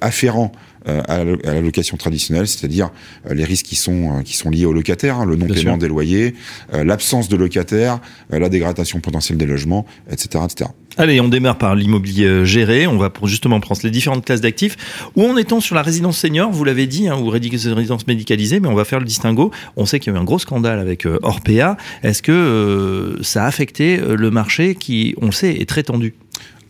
afférents 0.02 0.52
à 0.86 1.24
la 1.24 1.62
location 1.62 1.98
traditionnelle, 1.98 2.48
c'est-à-dire 2.48 2.92
les 3.32 3.44
risques 3.44 3.66
qui 3.66 3.76
sont 3.76 4.22
qui 4.24 4.38
sont 4.38 4.52
liés 4.52 4.66
aux 4.66 4.72
locataires, 4.72 5.18
hein, 5.18 5.26
le 5.26 5.36
non-paiement 5.36 5.78
des 5.78 5.88
loyers, 5.88 6.36
l'absence 6.72 7.28
de 7.28 7.36
locataires, 7.36 8.00
la 8.30 8.50
dégradation 8.50 9.00
potentielle 9.00 9.40
des 9.40 9.48
logements, 9.48 9.88
etc., 10.12 10.46
etc. 10.46 10.70
Allez, 10.98 11.20
on 11.20 11.28
démarre 11.28 11.58
par 11.58 11.76
l'immobilier 11.76 12.26
euh, 12.26 12.46
géré. 12.46 12.88
On 12.88 12.98
va 12.98 13.12
justement 13.24 13.60
prendre 13.60 13.82
les 13.84 13.92
différentes 13.92 14.24
classes 14.24 14.40
d'actifs. 14.40 14.78
Où 15.18 15.26
en 15.26 15.36
est-on 15.36 15.60
sur 15.60 15.76
la 15.76 15.82
résidence 15.82 16.18
senior 16.18 16.50
Vous 16.52 16.64
l'avez 16.64 16.88
dit, 16.88 17.10
hein, 17.10 17.18
ou 17.20 17.28
résidence 17.28 18.08
médicalisée, 18.08 18.62
mais 18.62 18.70
on 18.70 18.76
va 18.76 18.86
faire 18.86 19.00
le 19.00 19.06
distinguo. 19.06 19.52
On 19.76 19.86
sait 19.86 20.00
qu'il 20.00 20.14
y 20.14 20.16
a 20.16 20.20
eu 20.20 20.22
un 20.22 20.24
gros 20.24 20.40
scandale 20.40 20.80
avec 20.80 21.06
euh, 21.06 21.20
Orpea. 21.22 21.76
Est-ce 22.02 22.22
que 22.22 22.32
euh, 22.32 23.24
ça 23.24 23.44
a 23.44 23.48
affecté 23.48 23.98
le 23.98 24.32
marché 24.32 24.76
qui, 24.76 25.16
on 25.22 25.28
le 25.28 25.32
sait, 25.34 25.54
est 25.56 25.68
très 25.68 25.84
tendu? 25.84 26.14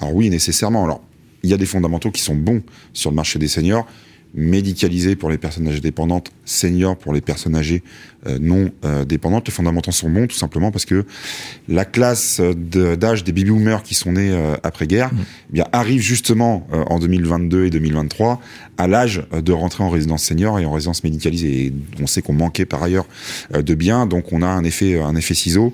Alors 0.02 0.16
oui, 0.16 0.32
nécessairement. 0.32 0.86
Alors, 0.86 1.02
il 1.44 1.52
y 1.52 1.54
a 1.54 1.58
des 1.58 1.68
fondamentaux 1.68 2.10
qui 2.10 2.22
sont 2.22 2.36
bons 2.36 2.64
sur 2.94 3.12
le 3.12 3.16
marché 3.16 3.38
des 3.38 3.48
seniors 3.48 3.86
médicalisé 4.36 5.16
pour 5.16 5.30
les 5.30 5.38
personnes 5.38 5.68
âgées 5.68 5.80
dépendantes, 5.80 6.32
senior 6.44 6.98
pour 6.98 7.14
les 7.14 7.22
personnes 7.22 7.56
âgées 7.56 7.84
euh, 8.28 8.38
non 8.40 8.70
euh, 8.84 9.06
dépendantes. 9.06 9.48
Les 9.48 9.54
fondamentaux 9.54 9.92
sont 9.92 10.10
bons 10.10 10.28
tout 10.28 10.36
simplement 10.36 10.72
parce 10.72 10.86
que 10.86 11.06
la 11.70 11.86
classe 11.86 12.42
d'âge 12.42 13.24
des 13.24 13.32
baby 13.32 13.52
boomers 13.52 13.82
qui 13.82 13.96
sont 13.96 14.12
nés 14.12 14.32
euh, 14.32 14.56
après-guerre 14.64 15.14
mmh. 15.14 15.18
eh 15.50 15.54
bien 15.54 15.66
arrive 15.72 16.02
justement 16.02 16.68
en 16.72 17.00
2022 17.00 17.66
et 17.66 17.70
2023 17.70 18.42
à 18.78 18.88
l'âge 18.88 19.24
de 19.32 19.54
rentrer 19.54 19.84
en 19.84 19.90
résidence 19.90 20.24
senior 20.24 20.60
et 20.60 20.66
en 20.66 20.72
résidence 20.72 21.04
médicalisée. 21.04 21.68
Et 21.68 21.74
on 22.02 22.08
sait 22.08 22.22
qu'on 22.22 22.34
manquait 22.34 22.66
par 22.66 22.84
ailleurs 22.84 23.06
de 23.54 23.76
biens, 23.76 24.06
donc 24.06 24.34
on 24.34 24.42
a 24.42 24.48
un 24.48 24.64
effet 24.66 25.00
un 25.00 25.16
effet 25.16 25.34
ciseau 25.34 25.74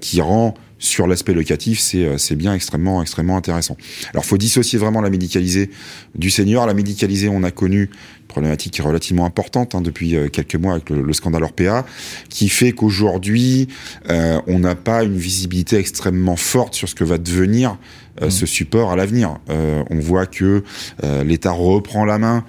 qui 0.00 0.20
rend 0.20 0.54
sur 0.80 1.06
l'aspect 1.06 1.34
locatif, 1.34 1.78
c'est 1.78 2.04
euh, 2.04 2.18
c'est 2.18 2.34
bien 2.34 2.54
extrêmement 2.54 3.02
extrêmement 3.02 3.36
intéressant. 3.36 3.76
Alors, 4.12 4.24
faut 4.24 4.38
dissocier 4.38 4.78
vraiment 4.78 5.02
la 5.02 5.10
médicalisée 5.10 5.70
du 6.14 6.30
senior. 6.30 6.66
La 6.66 6.74
médicalisée, 6.74 7.28
on 7.28 7.42
a 7.44 7.50
connu 7.50 7.82
une 7.82 8.26
problématique 8.26 8.80
relativement 8.82 9.26
importante 9.26 9.74
hein, 9.74 9.82
depuis 9.82 10.16
euh, 10.16 10.28
quelques 10.28 10.56
mois 10.56 10.72
avec 10.72 10.88
le, 10.88 11.12
scandale 11.12 11.44
Orpea, 11.44 11.84
qui 12.30 12.48
fait 12.48 12.72
qu'aujourd'hui, 12.72 13.68
euh, 14.08 14.40
on 14.46 14.58
n'a 14.58 14.74
pas 14.74 15.04
une 15.04 15.18
visibilité 15.18 15.76
extrêmement 15.76 16.36
forte 16.36 16.74
sur 16.74 16.88
ce 16.88 16.94
que 16.94 17.04
va 17.04 17.18
devenir 17.18 17.76
euh, 18.22 18.26
mmh. 18.26 18.30
ce 18.30 18.46
support 18.46 18.90
à 18.90 18.96
l'avenir. 18.96 19.38
Euh, 19.48 19.82
on 19.88 19.98
voit 19.98 20.26
que 20.26 20.62
euh, 21.04 21.24
l'État 21.24 21.52
reprend 21.52 22.04
la 22.04 22.18
main 22.18 22.44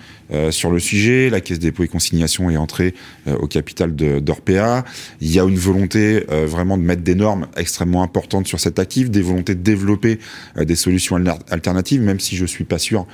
sur 0.50 0.72
le 0.72 0.80
sujet, 0.80 1.30
la 1.30 1.42
Caisse 1.42 1.60
des 1.60 1.68
dépôts 1.68 1.84
et 1.84 1.88
consignation 1.88 2.50
est 2.50 2.58
entrée 2.58 2.94
au 3.28 3.48
capital 3.48 3.96
d'Orpea. 3.96 4.84
Il 5.20 5.32
y 5.32 5.40
a 5.40 5.44
une 5.44 5.58
volonté 5.58 6.26
vraiment 6.46 6.78
de 6.78 6.84
mettre 6.84 7.02
des 7.02 7.16
normes 7.16 7.48
extrêmement 7.58 8.04
importantes 8.04 8.48
sur 8.48 8.60
cet 8.60 8.80
actif, 8.80 9.10
des 9.10 9.22
volontés 9.22 9.56
de 9.56 9.62
développer 9.62 10.20
des 10.58 10.76
solutions 10.76 11.18
alternatives, 11.50 12.02
même 12.02 12.20
si 12.20 12.36
je 12.36 12.46
suis 12.46 12.64
pas 12.64 12.80
sûr 12.80 13.06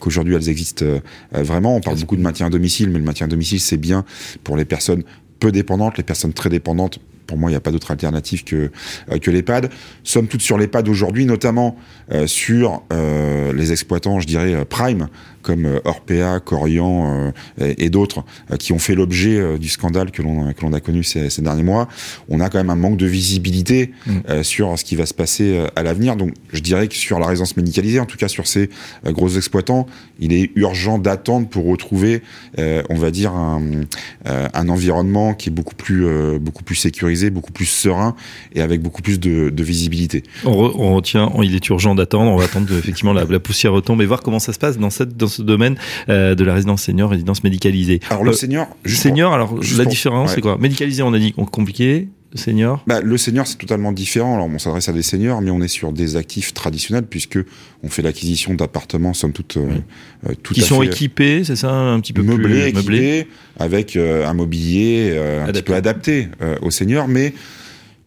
qu'aujourd'hui 0.00 0.34
elles 0.34 0.48
existent 0.48 0.84
vraiment. 1.32 1.76
On 1.76 1.80
parle 1.80 1.98
beaucoup 1.98 2.16
de 2.16 2.22
maintien 2.22 2.46
à 2.46 2.50
domicile, 2.50 2.90
mais 2.90 2.98
le 2.98 3.04
maintien 3.04 3.26
à 3.26 3.30
domicile 3.30 3.60
c'est 3.60 3.78
bien 3.78 4.04
pour 4.44 4.56
les 4.56 4.64
personnes 4.64 5.02
peu 5.40 5.52
dépendantes, 5.52 5.96
les 5.98 6.04
personnes 6.04 6.32
très 6.32 6.50
dépendantes 6.50 7.00
pour 7.26 7.36
moi, 7.36 7.50
il 7.50 7.54
n'y 7.54 7.56
a 7.58 7.60
pas 7.60 7.72
d'autre 7.72 7.90
alternative 7.90 8.44
que, 8.44 8.70
euh, 9.10 9.18
que 9.18 9.30
l'EHPAD. 9.30 9.70
Somme 10.04 10.28
toute 10.28 10.42
sur 10.42 10.58
l'EHPAD 10.58 10.88
aujourd'hui, 10.88 11.26
notamment 11.26 11.76
euh, 12.12 12.26
sur 12.26 12.82
euh, 12.92 13.52
les 13.52 13.72
exploitants, 13.72 14.20
je 14.20 14.26
dirais, 14.26 14.64
prime, 14.64 15.08
comme 15.46 15.80
Orpea, 15.84 16.40
Corian 16.44 17.32
et, 17.60 17.88
d'autres 17.88 18.24
qui 18.58 18.72
ont 18.72 18.78
fait 18.78 18.96
l'objet 18.96 19.58
du 19.58 19.68
scandale 19.68 20.10
que 20.10 20.20
l'on 20.22 20.52
que 20.52 20.62
l'on 20.62 20.72
a 20.72 20.80
connu 20.80 21.04
ces, 21.04 21.30
ces, 21.30 21.40
derniers 21.40 21.62
mois, 21.62 21.86
on 22.28 22.40
a 22.40 22.48
quand 22.48 22.58
même 22.58 22.70
un 22.70 22.76
manque 22.76 22.96
de 22.96 23.06
visibilité 23.06 23.92
mm. 24.06 24.42
sur 24.42 24.76
ce 24.76 24.84
qui 24.84 24.96
va 24.96 25.06
se 25.06 25.14
passer 25.14 25.64
à 25.76 25.82
l'avenir. 25.82 26.16
Donc 26.16 26.32
je 26.52 26.60
dirais 26.60 26.88
que 26.88 26.94
sur 26.96 27.20
la 27.20 27.26
résidence 27.28 27.56
médicalisée, 27.56 28.00
en 28.00 28.06
tout 28.06 28.16
cas 28.16 28.28
sur 28.28 28.46
ces 28.46 28.70
gros 29.04 29.28
exploitants, 29.28 29.86
il 30.18 30.32
est 30.32 30.50
urgent 30.56 30.98
d'attendre 30.98 31.48
pour 31.48 31.66
retrouver, 31.66 32.22
on 32.58 32.96
va 32.96 33.10
dire, 33.10 33.32
un, 33.32 33.62
un 34.24 34.68
environnement 34.68 35.34
qui 35.34 35.50
est 35.50 35.52
beaucoup 35.52 35.76
plus, 35.76 36.06
beaucoup 36.40 36.64
plus 36.64 36.74
sécurisé, 36.74 37.30
beaucoup 37.30 37.52
plus 37.52 37.66
serein 37.66 38.16
et 38.54 38.62
avec 38.62 38.80
beaucoup 38.82 39.02
plus 39.02 39.20
de, 39.20 39.50
de 39.50 39.62
visibilité. 39.62 40.22
On, 40.44 40.50
on, 40.50 40.94
retient, 40.94 41.32
il 41.42 41.54
est 41.54 41.68
urgent 41.68 41.94
d'attendre, 41.94 42.30
on 42.30 42.36
va 42.36 42.44
attendre 42.44 42.72
effectivement 42.76 43.12
la, 43.12 43.24
la, 43.24 43.40
poussière 43.40 43.72
retombe 43.72 44.02
et 44.02 44.06
voir 44.06 44.22
comment 44.22 44.38
ça 44.38 44.52
se 44.52 44.58
passe 44.58 44.78
dans, 44.78 44.90
cette, 44.90 45.16
dans 45.16 45.28
ce 45.36 45.42
domaine 45.42 45.76
euh, 46.08 46.34
de 46.34 46.44
la 46.44 46.54
résidence 46.54 46.82
senior, 46.82 47.10
résidence 47.10 47.44
médicalisée. 47.44 48.00
Alors 48.10 48.24
le 48.24 48.30
euh, 48.30 48.34
senior, 48.34 48.68
senior, 48.86 49.32
alors 49.32 49.58
la 49.76 49.84
différence 49.84 50.34
c'est 50.34 50.40
quoi? 50.40 50.58
Médicalisé, 50.58 51.02
on 51.02 51.12
a 51.12 51.18
dit 51.18 51.32
compliqué, 51.32 52.08
senior? 52.36 52.82
Bah, 52.86 53.00
Le 53.00 53.16
senior, 53.16 53.46
c'est 53.46 53.56
totalement 53.56 53.92
différent. 53.92 54.34
Alors, 54.34 54.46
on 54.46 54.58
s'adresse 54.58 54.88
à 54.88 54.92
des 54.92 55.02
seniors, 55.02 55.40
mais 55.40 55.50
on 55.50 55.60
est 55.60 55.68
sur 55.68 55.92
des 55.92 56.16
actifs 56.16 56.54
traditionnels 56.54 57.04
puisque 57.08 57.38
on 57.82 57.88
fait 57.88 58.02
l'acquisition 58.02 58.54
d'appartements, 58.54 59.14
somme 59.14 59.32
toute, 59.32 59.56
euh, 59.56 59.68
euh 60.28 60.34
qui 60.52 60.60
sont 60.60 60.82
équipés, 60.82 61.44
c'est 61.44 61.56
ça, 61.56 61.70
un 61.70 62.00
petit 62.00 62.12
peu 62.12 62.22
meublés, 62.22 62.72
plus 62.72 62.74
meublés, 62.74 63.28
avec 63.58 63.96
euh, 63.96 64.26
un 64.26 64.34
mobilier 64.34 65.10
euh, 65.12 65.44
un 65.44 65.52
petit 65.52 65.62
peu 65.62 65.74
adapté 65.74 66.28
aux 66.62 66.70
seniors, 66.70 67.08
mais 67.08 67.32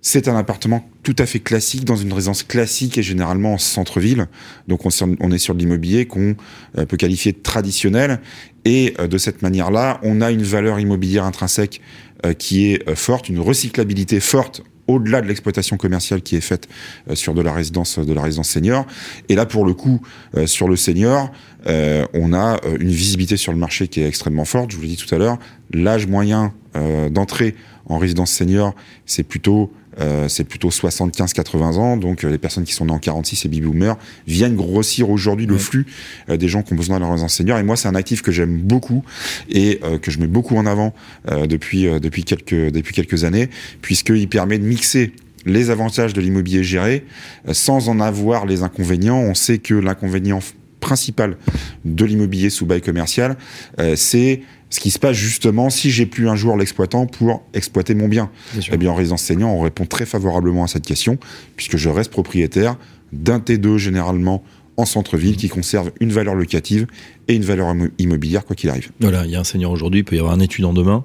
c'est 0.02 0.28
un 0.28 0.36
appartement 0.38 0.88
tout 1.04 1.16
à 1.20 1.26
fait 1.26 1.40
classique 1.40 1.84
dans 1.84 1.96
une 1.96 2.14
résidence 2.14 2.44
classique 2.44 2.98
et 2.98 3.04
généralement 3.04 3.54
en 3.54 3.58
centre-ville. 3.58 4.28
Donc 4.68 4.86
on, 4.86 5.32
est 5.32 5.38
sur 5.38 5.56
de 5.56 5.60
l'immobilier 5.60 6.06
qu'on 6.06 6.36
peut 6.74 6.96
qualifier 6.98 7.34
de 7.34 7.40
traditionnel 7.40 8.22
et 8.64 8.94
de 8.98 9.18
cette 9.18 9.42
manière-là, 9.42 10.00
on 10.04 10.22
a 10.22 10.32
une 10.32 10.44
valeur 10.44 10.80
immobilière 10.80 11.26
intrinsèque 11.26 11.82
euh, 12.26 12.34
qui 12.34 12.74
est 12.74 12.90
euh, 12.90 12.96
forte, 12.96 13.30
une 13.30 13.40
recyclabilité 13.40 14.20
forte 14.20 14.62
au-delà 14.88 15.22
de 15.22 15.28
l'exploitation 15.28 15.78
commerciale 15.78 16.22
qui 16.22 16.36
est 16.36 16.42
faite 16.42 16.68
euh, 17.10 17.16
sur 17.16 17.34
de 17.34 17.42
la 17.42 17.54
résidence 17.54 17.98
de 17.98 18.12
la 18.12 18.22
résidence 18.22 18.50
senior. 18.50 18.86
Et 19.30 19.36
là, 19.36 19.46
pour 19.46 19.66
le 19.66 19.74
coup, 19.74 20.02
sur 20.46 20.68
le 20.68 20.76
senior, 20.76 21.32
on 21.66 22.34
a 22.34 22.60
une 22.80 22.90
visibilité 22.90 23.38
sur 23.38 23.54
le 23.54 23.58
marché 23.58 23.88
qui 23.88 24.02
est 24.02 24.08
extrêmement 24.08 24.46
forte. 24.46 24.72
Je 24.72 24.76
vous 24.76 24.82
l'ai 24.82 24.90
dit 24.90 24.98
tout 24.98 25.14
à 25.14 25.18
l'heure, 25.18 25.38
l'âge 25.72 26.08
moyen 26.08 26.54
d'entrée 27.12 27.56
en 27.86 27.98
résidence 27.98 28.32
senior, 28.32 28.76
c'est 29.06 29.24
plutôt 29.24 29.72
euh, 30.00 30.28
c'est 30.28 30.44
plutôt 30.44 30.70
75-80 30.70 31.62
ans, 31.76 31.98
donc 31.98 32.24
euh, 32.24 32.30
les 32.30 32.38
personnes 32.38 32.64
qui 32.64 32.74
sont 32.74 32.86
nées 32.86 32.92
en 32.92 33.00
46 33.00 33.46
et 33.46 33.50
baby 33.50 33.62
boomers 33.62 33.98
viennent 34.28 34.56
grossir 34.56 35.10
aujourd'hui 35.10 35.46
le 35.46 35.58
flux 35.58 35.86
euh, 36.30 36.38
des 36.38 36.48
gens 36.48 36.62
qui 36.62 36.74
ont 36.74 36.76
besoin 36.76 36.98
de 36.98 37.06
leurs 37.06 37.24
enseignants. 37.24 37.58
Et 37.58 37.64
moi, 37.64 37.76
c'est 37.76 37.88
un 37.88 37.96
actif 37.96 38.22
que 38.22 38.32
j'aime 38.32 38.58
beaucoup 38.58 39.04
et 39.50 39.80
que 40.02 40.12
je 40.12 40.20
mets 40.20 40.28
beaucoup 40.28 40.56
en 40.58 40.66
avant 40.66 40.94
depuis 41.48 41.88
depuis 42.00 42.24
quelques 42.24 42.72
depuis 42.72 42.94
quelques 42.94 43.24
années, 43.24 43.50
puisqu'il 43.82 44.28
permet 44.28 44.58
de 44.58 44.66
mixer 44.66 45.14
les 45.46 45.70
avantages 45.70 46.14
de 46.14 46.22
l'immobilier 46.22 46.64
géré 46.64 47.06
sans 47.52 47.90
en 47.90 48.00
avoir 48.00 48.46
les 48.46 48.64
inconvénients. 48.64 49.20
On 49.20 49.34
sait 49.34 49.58
que 49.58 49.74
l'inconvénient 49.74 50.40
principal 50.80 51.38
de 51.86 52.06
l'immobilier 52.06 52.50
sous 52.50 52.66
bail 52.66 52.82
commercial, 52.82 53.38
c'est 53.96 54.42
ce 54.70 54.80
qui 54.80 54.92
se 54.92 55.00
passe 55.00 55.18
justement 55.18 55.70
si 55.70 55.90
j'ai 55.90 56.06
plus 56.06 56.30
un 56.30 56.36
jour 56.36 56.56
l'exploitant 56.56 57.06
pour 57.06 57.44
exploiter 57.54 57.96
mon 57.96 58.08
bien. 58.08 58.30
Eh 58.72 58.78
bien, 58.78 58.92
en 58.92 58.96
résidence 58.96 59.24
senior, 59.24 59.50
on 59.50 59.62
répond 59.62 59.86
très 59.86 60.06
favorablement 60.06 60.64
à 60.64 60.68
cette 60.68 60.86
question, 60.86 61.18
puisque 61.56 61.78
je 61.78 61.90
reste 61.90 62.12
propriétaire 62.12 62.78
d'un 63.12 63.40
T2 63.40 63.78
généralement 63.78 64.44
en 64.78 64.86
centre-ville 64.86 65.36
qui 65.36 65.50
conserve 65.50 65.92
une 66.00 66.12
valeur 66.12 66.36
locative 66.36 66.88
et 67.28 67.36
une 67.36 67.44
valeur 67.44 67.76
immobilière 67.98 68.46
quoi 68.46 68.56
qu'il 68.56 68.70
arrive. 68.70 68.92
Voilà, 69.00 69.26
il 69.26 69.32
y 69.32 69.36
a 69.36 69.40
un 69.40 69.44
senior 69.44 69.72
aujourd'hui, 69.72 70.02
il 70.02 70.04
peut 70.04 70.16
y 70.16 70.20
avoir 70.20 70.34
un 70.34 70.40
étudiant 70.40 70.74
demain. 70.74 71.04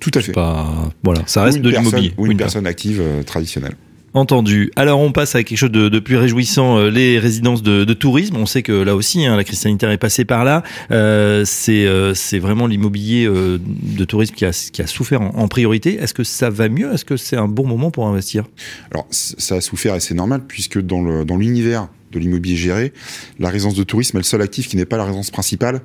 Tout 0.00 0.10
à 0.14 0.20
fait. 0.20 0.32
Pas... 0.32 0.90
Voilà, 1.02 1.22
ça 1.26 1.44
reste 1.44 1.58
de 1.58 1.70
l'immobilier. 1.70 2.12
Ou 2.16 2.26
une, 2.26 2.36
personne 2.36 2.66
active 2.66 3.00
euh, 3.00 3.22
traditionnelle. 3.22 3.74
Entendu. 4.14 4.70
Alors 4.76 5.00
on 5.00 5.10
passe 5.10 5.34
à 5.34 5.42
quelque 5.42 5.56
chose 5.56 5.70
de, 5.70 5.88
de 5.88 5.98
plus 5.98 6.16
réjouissant, 6.16 6.76
euh, 6.76 6.90
les 6.90 7.18
résidences 7.18 7.62
de, 7.62 7.84
de, 7.84 7.94
tourisme. 7.94 8.36
On 8.36 8.44
sait 8.44 8.62
que 8.62 8.72
là 8.72 8.94
aussi, 8.94 9.24
hein, 9.24 9.36
la 9.36 9.44
crise 9.44 9.60
sanitaire 9.60 9.90
est 9.90 9.98
passée 9.98 10.26
par 10.26 10.44
là. 10.44 10.62
Euh, 10.90 11.44
c'est 11.46 11.86
euh, 11.86 12.12
vraiment 12.34 12.66
l'immobilier 12.66 13.24
euh, 13.24 13.58
de 13.58 14.04
tourisme 14.04 14.34
qui 14.34 14.44
a, 14.44 14.50
qui 14.50 14.82
a 14.82 14.86
souffert 14.86 15.22
en, 15.22 15.48
priorité. 15.48 15.94
Est-ce 15.94 16.12
que 16.12 16.24
ça 16.24 16.50
va 16.50 16.68
mieux? 16.68 16.92
Est-ce 16.92 17.06
que 17.06 17.16
c'est 17.16 17.36
un 17.36 17.48
bon 17.48 17.66
moment 17.66 17.90
pour 17.90 18.06
investir? 18.06 18.44
Alors 18.90 19.06
ça 19.10 19.54
a 19.54 19.60
souffert 19.62 19.94
et 19.94 20.00
c'est 20.00 20.14
normal 20.14 20.42
puisque 20.46 20.78
dans 20.78 21.00
l'univers 21.36 21.82
dans 21.82 21.88
de 22.12 22.18
l'immobilier 22.18 22.56
géré, 22.56 22.92
la 23.38 23.48
résidence 23.48 23.74
de 23.74 23.84
tourisme 23.84 24.18
est 24.18 24.20
le 24.20 24.24
seul 24.24 24.42
actif 24.42 24.68
qui 24.68 24.76
n'est 24.76 24.84
pas 24.84 24.98
la 24.98 25.04
résidence 25.04 25.30
principale 25.30 25.80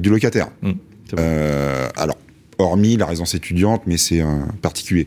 du 0.00 0.10
locataire. 0.10 0.50
Mmh, 0.62 0.72
alors 1.96 2.16
hormis 2.58 2.96
la 2.96 3.06
résidence 3.06 3.34
étudiante, 3.34 3.82
mais 3.86 3.96
c'est 3.98 4.20
un 4.20 4.48
particulier. 4.62 5.06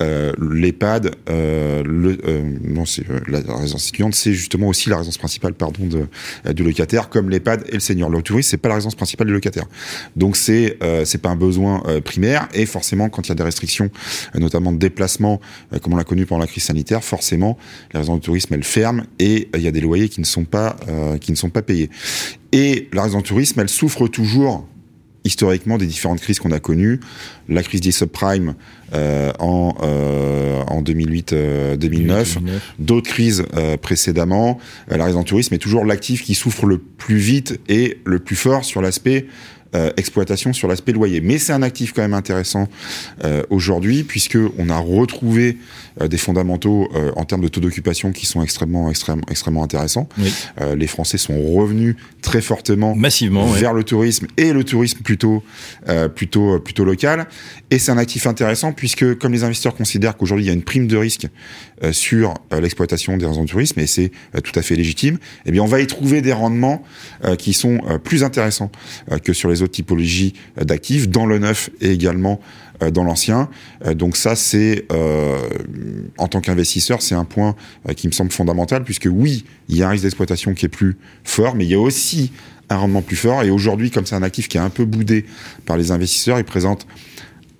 Euh, 0.00 0.32
L'EHPAD, 0.38 1.14
euh, 1.28 1.82
le, 1.84 2.18
euh, 2.26 2.42
non, 2.62 2.84
c'est 2.84 3.08
euh, 3.10 3.20
la 3.28 3.40
résidence 3.56 3.88
étudiante, 3.88 4.14
c'est 4.14 4.32
justement 4.32 4.68
aussi 4.68 4.90
la 4.90 4.98
résidence 4.98 5.18
principale, 5.18 5.54
pardon, 5.54 5.86
de, 5.86 6.06
euh, 6.46 6.52
du 6.52 6.62
locataire, 6.62 7.08
comme 7.08 7.30
l'EHPAD 7.30 7.64
et 7.68 7.74
le 7.74 7.80
senior. 7.80 8.10
Le 8.10 8.22
tourisme, 8.22 8.50
c'est 8.50 8.56
pas 8.58 8.68
la 8.68 8.76
résidence 8.76 8.94
principale 8.94 9.26
du 9.26 9.32
locataire. 9.32 9.66
Donc 10.16 10.36
c'est 10.36 10.78
c'est 11.04 11.18
pas 11.18 11.30
un 11.30 11.36
besoin 11.36 11.82
primaire, 12.04 12.48
et 12.54 12.66
forcément, 12.66 13.08
quand 13.08 13.26
il 13.26 13.28
y 13.30 13.32
a 13.32 13.34
des 13.34 13.42
restrictions, 13.42 13.90
notamment 14.34 14.72
de 14.72 14.78
déplacement, 14.78 15.40
comme 15.82 15.94
on 15.94 15.96
l'a 15.96 16.04
connu 16.04 16.26
pendant 16.26 16.40
la 16.40 16.46
crise 16.46 16.64
sanitaire, 16.64 17.02
forcément, 17.02 17.58
la 17.92 18.00
résidence 18.00 18.20
de 18.20 18.24
tourisme 18.24 18.54
elle 18.54 18.64
ferme 18.64 19.04
et 19.18 19.48
il 19.54 19.60
y 19.60 19.68
a 19.68 19.70
des 19.70 19.80
loyers 19.80 20.08
qui 20.08 20.20
ne 20.20 20.26
sont 20.26 20.44
pas 20.44 20.76
qui 21.20 21.32
ne 21.32 21.36
sont 21.36 21.50
pas 21.50 21.62
payés. 21.62 21.90
Et 22.52 22.88
la 22.92 23.02
résidence 23.02 23.22
de 23.22 23.28
tourisme, 23.28 23.60
elle 23.60 23.68
souffre 23.68 24.06
toujours 24.08 24.66
historiquement 25.24 25.78
des 25.78 25.86
différentes 25.86 26.20
crises 26.20 26.38
qu'on 26.38 26.52
a 26.52 26.60
connues, 26.60 27.00
la 27.48 27.62
crise 27.62 27.80
des 27.80 27.92
subprimes 27.92 28.54
euh, 28.92 29.32
en, 29.38 29.74
euh, 29.82 30.62
en 30.68 30.82
2008-2009, 30.82 31.32
euh, 31.32 32.58
d'autres 32.78 33.10
crises 33.10 33.44
euh, 33.56 33.76
précédemment, 33.76 34.58
la 34.88 35.04
raison 35.04 35.22
tourisme 35.24 35.54
est 35.54 35.58
toujours 35.58 35.84
l'actif 35.84 36.22
qui 36.22 36.34
souffre 36.34 36.66
le 36.66 36.78
plus 36.78 37.16
vite 37.16 37.58
et 37.68 37.98
le 38.04 38.18
plus 38.18 38.36
fort 38.36 38.64
sur 38.64 38.82
l'aspect 38.82 39.26
euh, 39.74 39.90
exploitation 39.96 40.52
sur 40.52 40.68
l'aspect 40.68 40.92
loyer. 40.92 41.20
Mais 41.20 41.38
c'est 41.38 41.52
un 41.52 41.62
actif 41.62 41.92
quand 41.92 42.02
même 42.02 42.14
intéressant 42.14 42.68
euh, 43.24 43.42
aujourd'hui 43.50 44.04
puisque 44.04 44.38
on 44.56 44.68
a 44.68 44.78
retrouvé 44.78 45.58
euh, 46.00 46.06
des 46.06 46.16
fondamentaux 46.16 46.88
en 47.16 47.24
termes 47.24 47.40
de 47.40 47.48
taux 47.48 47.60
d'occupation 47.60 48.12
qui 48.12 48.26
sont 48.26 48.42
extrêmement 48.42 48.88
extrêmement 48.88 49.24
extrêmement 49.28 49.64
intéressants. 49.64 50.08
les 50.76 50.86
Français 50.86 51.18
sont 51.18 51.40
revenus 51.42 51.96
très 52.22 52.40
fortement 52.40 52.94
massivement 52.94 53.46
vers 53.46 53.72
le 53.72 53.82
tourisme 53.84 54.26
et 54.36 54.52
le 54.52 54.64
tourisme 54.64 55.00
plutôt 55.00 55.42
plutôt 56.14 56.60
plutôt 56.60 56.84
local. 56.84 57.26
Et 57.70 57.78
c'est 57.78 57.90
un 57.90 57.98
actif 57.98 58.26
intéressant 58.26 58.72
puisque 58.72 59.18
comme 59.18 59.32
les 59.32 59.44
investisseurs 59.44 59.74
considèrent 59.74 60.16
qu'aujourd'hui 60.16 60.44
il 60.44 60.48
y 60.48 60.50
a 60.50 60.54
une 60.54 60.62
prime 60.62 60.86
de 60.86 60.96
risque 60.96 61.26
sur 61.92 62.34
l'exploitation 62.52 63.16
des 63.16 63.26
réseaux 63.26 63.42
de 63.42 63.50
tourisme 63.50 63.80
et 63.80 63.86
c'est 63.86 64.12
tout 64.42 64.52
à 64.58 64.62
fait 64.62 64.76
légitime, 64.76 65.18
eh 65.46 65.52
bien 65.52 65.62
on 65.62 65.66
va 65.66 65.80
y 65.80 65.86
trouver 65.86 66.22
des 66.22 66.32
rendements 66.32 66.82
qui 67.38 67.52
sont 67.54 67.80
plus 68.04 68.24
intéressants 68.24 68.70
que 69.22 69.32
sur 69.32 69.48
les 69.48 69.62
autres 69.62 69.63
typologies 69.66 70.34
euh, 70.58 70.64
d'actifs, 70.64 71.08
dans 71.08 71.26
le 71.26 71.38
neuf 71.38 71.70
et 71.80 71.90
également 71.90 72.40
euh, 72.82 72.90
dans 72.90 73.04
l'ancien. 73.04 73.48
Euh, 73.84 73.94
donc 73.94 74.16
ça, 74.16 74.36
c'est 74.36 74.86
en 76.18 76.28
tant 76.28 76.40
qu'investisseur, 76.40 77.02
c'est 77.02 77.14
un 77.14 77.24
point 77.24 77.54
qui 77.96 78.06
me 78.06 78.12
semble 78.12 78.30
fondamental, 78.30 78.84
puisque 78.84 79.08
oui, 79.10 79.44
il 79.68 79.76
y 79.76 79.82
a 79.82 79.88
un 79.88 79.90
risque 79.90 80.04
d'exploitation 80.04 80.54
qui 80.54 80.66
est 80.66 80.70
plus 80.70 80.96
fort, 81.24 81.54
mais 81.54 81.64
il 81.64 81.70
y 81.70 81.74
a 81.74 81.80
aussi 81.80 82.32
un 82.70 82.76
rendement 82.76 83.02
plus 83.02 83.16
fort. 83.16 83.42
Et 83.42 83.50
aujourd'hui, 83.50 83.90
comme 83.90 84.06
c'est 84.06 84.14
un 84.14 84.22
actif 84.22 84.48
qui 84.48 84.56
est 84.56 84.60
un 84.60 84.70
peu 84.70 84.84
boudé 84.84 85.26
par 85.66 85.76
les 85.76 85.90
investisseurs, 85.90 86.38
il 86.38 86.44
présente 86.44 86.86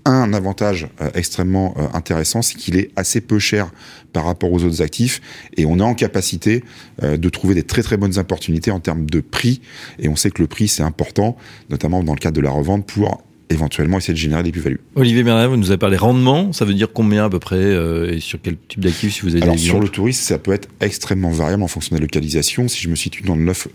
un 0.05 0.33
avantage 0.33 0.89
euh, 1.01 1.11
extrêmement 1.15 1.75
euh, 1.79 1.87
intéressant, 1.95 2.43
c'est 2.43 2.57
qu'il 2.57 2.77
est 2.77 2.91
assez 2.97 3.21
peu 3.21 3.39
cher 3.39 3.71
par 4.13 4.25
rapport 4.25 4.53
aux 4.53 4.63
autres 4.65 4.83
actifs 4.83 5.21
et 5.57 5.67
on 5.67 5.79
est 5.79 5.83
en 5.83 5.95
capacité 5.95 6.63
euh, 7.03 7.17
de 7.17 7.29
trouver 7.29 7.55
des 7.55 7.63
très 7.63 7.83
très 7.83 7.97
bonnes 7.97 8.19
opportunités 8.19 8.71
en 8.71 8.81
termes 8.81 9.07
de 9.07 9.21
prix 9.21 9.61
et 9.99 10.09
on 10.09 10.17
sait 10.17 10.31
que 10.31 10.43
le 10.43 10.49
prix 10.49 10.69
c'est 10.69 10.83
important, 10.83 11.37
notamment 11.71 12.03
dans 12.03 12.15
le 12.15 12.19
cadre 12.19 12.37
de 12.37 12.43
la 12.43 12.51
revente 12.51 12.87
pour 12.87 13.23
éventuellement 13.51 13.99
essayer 13.99 14.15
de 14.15 14.19
générer 14.19 14.43
des 14.43 14.53
plus-values. 14.53 14.81
Olivier 14.95 15.23
Bernard, 15.23 15.51
vous 15.51 15.57
nous 15.57 15.71
avez 15.71 15.79
parlé 15.79 15.97
rendement, 15.97 16.53
ça 16.53 16.65
veut 16.65 16.75
dire 16.75 16.89
combien 16.93 17.27
à 17.27 17.31
peu 17.31 17.39
près 17.39 18.15
et 18.15 18.19
sur 18.19 18.41
quel 18.43 18.57
type 18.57 18.81
d'actifs 18.81 19.17
si 19.17 19.21
vous 19.21 19.35
avez 19.35 19.43
Alors 19.43 19.59
sur 19.59 19.81
le 19.81 19.89
tourisme, 19.89 20.23
ça 20.23 20.39
peut 20.39 20.53
être 20.53 20.69
extrêmement 20.81 21.31
variable 21.31 21.63
en 21.63 21.69
fonction 21.69 21.95
de 21.95 22.01
la 22.01 22.05
localisation. 22.05 22.69
Si 22.69 22.81
je 22.81 22.89
me 22.89 22.97
situe 22.97 23.23
dans 23.23 23.37
le 23.37 23.45
neuf 23.45 23.69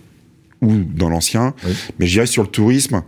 ou 0.62 0.74
dans 0.76 1.10
l'ancien, 1.10 1.54
mais 2.00 2.06
je 2.06 2.14
dirais 2.14 2.26
sur 2.26 2.44
le 2.44 2.50
tourisme, 2.50 3.04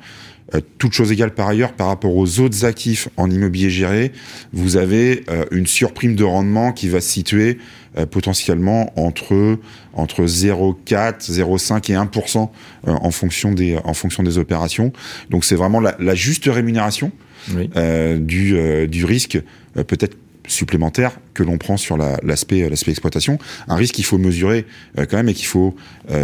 euh, 0.53 0.59
toute 0.77 0.93
chose 0.93 1.11
égale 1.11 1.33
par 1.33 1.47
ailleurs, 1.47 1.73
par 1.73 1.87
rapport 1.87 2.15
aux 2.15 2.39
autres 2.39 2.65
actifs 2.65 3.07
en 3.15 3.29
immobilier 3.29 3.69
géré, 3.69 4.11
vous 4.51 4.75
avez 4.75 5.23
euh, 5.29 5.45
une 5.51 5.65
surprime 5.65 6.15
de 6.15 6.23
rendement 6.23 6.73
qui 6.73 6.89
va 6.89 6.99
se 6.99 7.09
situer 7.09 7.57
euh, 7.97 8.05
potentiellement 8.05 8.91
entre 8.99 9.57
entre 9.93 10.23
0,4, 10.23 11.31
0,5 11.31 11.91
et 11.91 11.95
1% 11.95 12.49
en 12.87 13.11
fonction 13.11 13.51
des 13.53 13.77
en 13.83 13.93
fonction 13.93 14.23
des 14.23 14.37
opérations. 14.37 14.91
Donc 15.29 15.45
c'est 15.45 15.55
vraiment 15.55 15.79
la, 15.79 16.15
juste 16.15 16.45
rémunération 16.45 17.11
du 17.47 18.87
du 18.87 19.05
risque 19.05 19.39
peut-être 19.73 20.15
supplémentaire 20.51 21.17
que 21.33 21.43
l'on 21.43 21.57
prend 21.57 21.77
sur 21.77 21.97
l'aspect 21.97 22.69
l'aspect 22.69 22.91
exploitation, 22.91 23.39
un 23.67 23.75
risque 23.75 23.95
qu'il 23.95 24.05
faut 24.05 24.17
mesurer 24.17 24.65
quand 24.97 25.13
même 25.13 25.29
et 25.29 25.33
qu'il 25.33 25.45
faut 25.45 25.75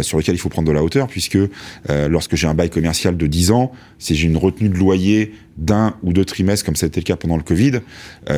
sur 0.02 0.18
lequel 0.18 0.34
il 0.34 0.38
faut 0.38 0.48
prendre 0.48 0.68
de 0.68 0.72
la 0.72 0.82
hauteur 0.82 1.06
puisque 1.08 1.38
lorsque 1.88 2.36
j'ai 2.36 2.46
un 2.46 2.54
bail 2.54 2.70
commercial 2.70 3.16
de 3.16 3.26
10 3.26 3.50
ans, 3.50 3.72
si 3.98 4.14
j'ai 4.14 4.26
une 4.26 4.36
retenue 4.36 4.68
de 4.68 4.76
loyer 4.76 5.34
d'un 5.56 5.94
ou 6.02 6.12
deux 6.12 6.24
trimestres 6.24 6.64
comme 6.64 6.76
ça 6.76 6.86
a 6.86 6.88
été 6.88 7.00
le 7.00 7.04
cas 7.04 7.16
pendant 7.16 7.36
le 7.36 7.42
Covid, 7.42 7.80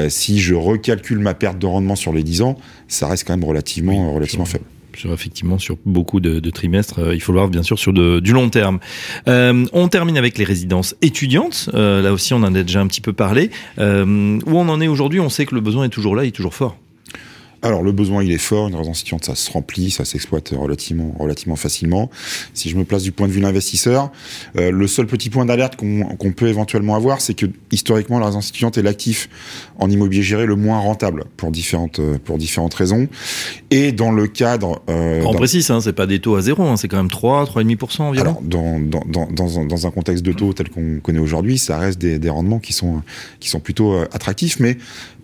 si 0.08 0.40
je 0.40 0.54
recalcule 0.54 1.18
ma 1.18 1.34
perte 1.34 1.58
de 1.58 1.66
rendement 1.66 1.96
sur 1.96 2.12
les 2.12 2.22
10 2.22 2.42
ans, 2.42 2.56
ça 2.88 3.08
reste 3.08 3.26
quand 3.26 3.36
même 3.36 3.48
relativement 3.48 4.12
relativement 4.14 4.44
faible 4.44 4.64
effectivement 5.12 5.58
sur 5.58 5.76
beaucoup 5.84 6.20
de, 6.20 6.50
trimestres. 6.50 6.98
Euh, 6.98 7.14
il 7.14 7.20
faut 7.20 7.32
le 7.32 7.38
voir 7.38 7.48
bien 7.48 7.62
sûr 7.62 7.78
sur 7.78 7.92
du 7.92 8.32
long 8.32 8.50
terme. 8.50 8.78
Euh, 9.28 9.66
on 9.72 9.88
termine 9.88 10.18
avec 10.18 10.38
les 10.38 10.44
résidences 10.44 10.96
étudiantes. 11.02 11.70
Euh, 11.74 12.02
là 12.02 12.12
aussi, 12.12 12.34
on 12.34 12.38
en 12.38 12.54
a 12.54 12.62
déjà 12.62 12.80
un 12.80 12.86
petit 12.86 13.00
peu 13.00 13.12
parlé. 13.12 13.50
où 13.78 13.82
on 13.82 14.68
en 14.68 14.80
est 14.80 14.88
aujourd'hui 14.88 15.20
On 15.20 15.28
sait 15.28 15.46
que 15.46 15.54
le 15.54 15.60
besoin 15.60 15.84
est 15.84 15.90
toujours 15.90 16.16
là, 16.16 16.24
il 16.24 16.28
est 16.28 16.32
toujours 16.32 16.54
fort. 16.54 16.76
Alors 17.62 17.82
le 17.82 17.92
besoin 17.92 18.22
il 18.22 18.32
est 18.32 18.38
fort, 18.38 18.68
une 18.68 18.74
résidence 18.74 19.00
étudiante 19.00 19.24
ça 19.24 19.34
se 19.34 19.50
remplit, 19.50 19.90
ça 19.90 20.04
s'exploite 20.04 20.50
relativement 20.56 21.14
relativement 21.18 21.56
facilement. 21.56 22.10
Si 22.54 22.70
je 22.70 22.76
me 22.76 22.84
place 22.84 23.02
du 23.02 23.12
point 23.12 23.26
de 23.26 23.32
vue 23.32 23.40
de 23.40 23.44
l'investisseur, 23.44 24.10
euh, 24.56 24.70
le 24.70 24.86
seul 24.86 25.06
petit 25.06 25.30
point 25.30 25.44
d'alerte 25.44 25.76
qu'on 25.76 26.32
peut 26.32 26.48
éventuellement 26.48 26.94
avoir, 26.94 27.20
c'est 27.20 27.34
que 27.34 27.46
historiquement 27.70 28.18
la 28.18 28.26
résidence 28.26 28.48
étudiante 28.48 28.78
est 28.78 28.82
l'actif 28.82 29.28
en 29.78 29.90
immobilier 29.90 30.22
géré 30.22 30.46
le 30.46 30.56
moins 30.56 30.78
rentable 30.78 31.24
pour 31.36 31.50
différentes 31.50 31.98
euh, 31.98 32.18
pour 32.24 32.38
différentes 32.38 32.74
raisons. 32.74 33.08
Et 33.70 33.92
dans 33.92 34.10
le 34.10 34.26
cadre, 34.26 34.82
euh, 34.88 35.22
on 35.24 35.34
précise, 35.34 35.70
hein, 35.70 35.80
c'est 35.80 35.92
pas 35.92 36.06
des 36.06 36.20
taux 36.20 36.36
à 36.36 36.42
zéro, 36.42 36.62
hein, 36.64 36.76
c'est 36.76 36.88
quand 36.88 36.96
même 36.96 37.10
3 37.10 37.44
3,5% 37.44 38.02
environ. 38.02 38.24
Alors 38.24 38.42
dans 38.42 38.80
dans, 38.80 39.26
dans, 39.26 39.64
dans 39.64 39.86
un 39.86 39.90
contexte 39.90 40.24
de 40.24 40.32
taux 40.32 40.52
tel 40.52 40.70
qu'on 40.70 41.00
connaît 41.00 41.18
aujourd'hui, 41.18 41.58
ça 41.58 41.78
reste 41.78 41.98
des, 42.00 42.18
des 42.18 42.30
rendements 42.30 42.58
qui 42.58 42.72
sont 42.72 43.02
qui 43.38 43.48
sont 43.48 43.60
plutôt 43.60 43.92
euh, 43.92 44.06
attractifs, 44.12 44.60
mais 44.60 44.78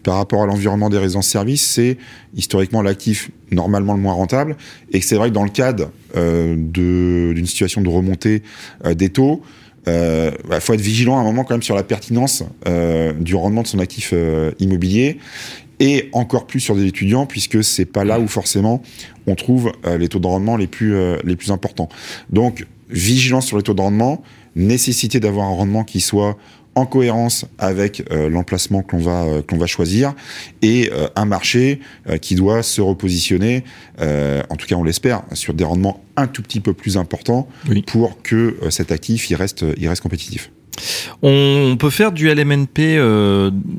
par 0.06 0.18
rapport 0.18 0.44
à 0.44 0.46
l'environnement 0.46 0.88
des 0.88 0.98
résidences-services, 0.98 1.66
c'est 1.66 1.98
historiquement 2.32 2.80
l'actif 2.80 3.32
normalement 3.50 3.92
le 3.92 4.00
moins 4.00 4.12
rentable. 4.12 4.56
Et 4.92 5.00
c'est 5.00 5.16
vrai 5.16 5.30
que 5.30 5.34
dans 5.34 5.42
le 5.42 5.50
cadre 5.50 5.90
euh, 6.16 6.54
d'une 6.56 7.44
situation 7.44 7.80
de 7.80 7.88
remontée 7.88 8.44
euh, 8.84 8.94
des 8.94 9.08
taux, 9.08 9.42
il 9.88 9.92
euh, 9.92 10.30
bah, 10.48 10.60
faut 10.60 10.74
être 10.74 10.80
vigilant 10.80 11.18
à 11.18 11.22
un 11.22 11.24
moment 11.24 11.42
quand 11.42 11.54
même 11.54 11.62
sur 11.64 11.74
la 11.74 11.82
pertinence 11.82 12.44
du 13.18 13.34
rendement 13.34 13.62
de 13.62 13.66
son 13.66 13.80
actif 13.80 14.14
immobilier 14.60 15.18
et 15.80 16.08
encore 16.12 16.46
plus 16.46 16.60
sur 16.60 16.76
des 16.76 16.86
étudiants 16.86 17.26
puisque 17.26 17.64
c'est 17.64 17.84
pas 17.84 18.04
là 18.04 18.20
où 18.20 18.28
forcément 18.28 18.82
on 19.26 19.34
trouve 19.34 19.72
les 19.98 20.08
taux 20.08 20.20
de 20.20 20.26
rendement 20.26 20.56
les 20.56 20.68
plus 20.68 20.94
les 21.24 21.36
plus 21.36 21.50
importants. 21.50 21.88
Donc 22.30 22.64
vigilance 22.90 23.46
sur 23.46 23.56
les 23.56 23.62
taux 23.62 23.74
de 23.74 23.80
rendement, 23.80 24.22
nécessité 24.54 25.20
d'avoir 25.20 25.46
un 25.46 25.54
rendement 25.54 25.84
qui 25.84 26.00
soit 26.00 26.36
en 26.76 26.84
cohérence 26.84 27.46
avec 27.58 28.04
euh, 28.12 28.28
l'emplacement 28.28 28.82
que 28.82 28.94
l'on 28.94 29.02
va 29.02 29.24
euh, 29.24 29.42
que 29.42 29.56
va 29.56 29.66
choisir 29.66 30.14
et 30.60 30.90
euh, 30.92 31.08
un 31.16 31.24
marché 31.24 31.80
qui 32.20 32.34
doit 32.34 32.62
se 32.62 32.82
repositionner 32.82 33.64
en 33.98 34.56
tout 34.56 34.66
cas 34.66 34.76
on 34.76 34.84
l'espère 34.84 35.22
sur 35.32 35.54
des 35.54 35.64
rendements 35.64 36.04
un 36.16 36.26
tout 36.26 36.42
petit 36.42 36.60
peu 36.60 36.74
plus 36.74 36.98
importants 36.98 37.48
pour 37.86 38.22
que 38.22 38.58
cet 38.68 38.92
actif 38.92 39.30
il 39.30 39.34
reste 39.34 39.64
il 39.78 39.88
reste 39.88 40.02
compétitif. 40.02 40.50
On 41.22 41.76
peut 41.80 41.88
faire 41.88 42.12
du 42.12 42.28
LMNP 42.28 43.00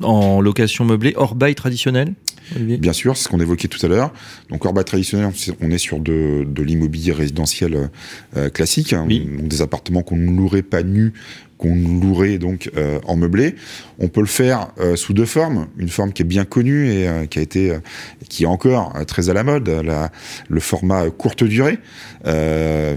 en 0.01 0.41
location 0.41 0.83
meublée 0.83 1.13
hors 1.15 1.35
bail 1.35 1.53
traditionnel 1.53 2.15
Bien 2.55 2.93
sûr, 2.93 3.17
c'est 3.17 3.25
ce 3.25 3.27
qu'on 3.27 3.41
évoquait 3.41 3.67
tout 3.67 3.85
à 3.85 3.89
l'heure. 3.89 4.13
Donc, 4.49 4.63
hors 4.65 4.71
bail 4.71 4.85
traditionnel, 4.85 5.29
on 5.59 5.69
est 5.69 5.77
sur 5.77 5.99
de, 5.99 6.47
de 6.47 6.63
l'immobilier 6.63 7.11
résidentiel 7.11 7.89
classique, 8.53 8.93
hein. 8.93 9.05
donc 9.05 9.47
des 9.49 9.61
appartements 9.61 10.01
qu'on 10.01 10.15
ne 10.15 10.31
louerait 10.31 10.61
pas 10.61 10.81
nus, 10.81 11.13
qu'on 11.57 11.75
louerait 11.75 12.37
donc 12.37 12.69
euh, 12.77 12.99
en 13.05 13.15
meublé. 13.15 13.55
On 13.99 14.07
peut 14.07 14.21
le 14.21 14.27
faire 14.27 14.67
euh, 14.79 14.95
sous 14.95 15.13
deux 15.13 15.25
formes. 15.25 15.67
Une 15.77 15.89
forme 15.89 16.13
qui 16.13 16.21
est 16.21 16.25
bien 16.25 16.45
connue 16.45 16.89
et 16.89 17.07
euh, 17.07 17.25
qui 17.25 17.39
a 17.39 17.41
été, 17.41 17.73
qui 18.29 18.43
est 18.43 18.47
encore 18.47 18.93
très 19.07 19.29
à 19.29 19.33
la 19.33 19.43
mode, 19.43 19.67
la, 19.67 20.11
le 20.47 20.59
format 20.59 21.09
courte 21.09 21.43
durée, 21.43 21.79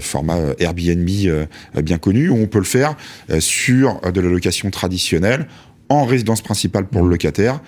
format 0.01 0.37
Airbnb 0.59 1.09
bien 1.81 1.97
connu. 1.97 2.29
Où 2.29 2.35
on 2.35 2.47
peut 2.47 2.59
le 2.59 2.65
faire 2.65 2.95
sur 3.39 3.99
de 4.01 4.21
la 4.21 4.29
location 4.29 4.69
traditionnelle 4.69 5.47
en 5.89 6.05
résidence 6.05 6.41
principale 6.41 6.85
pour 6.85 7.01
le 7.01 7.07
mmh. 7.07 7.11
locataire, 7.11 7.59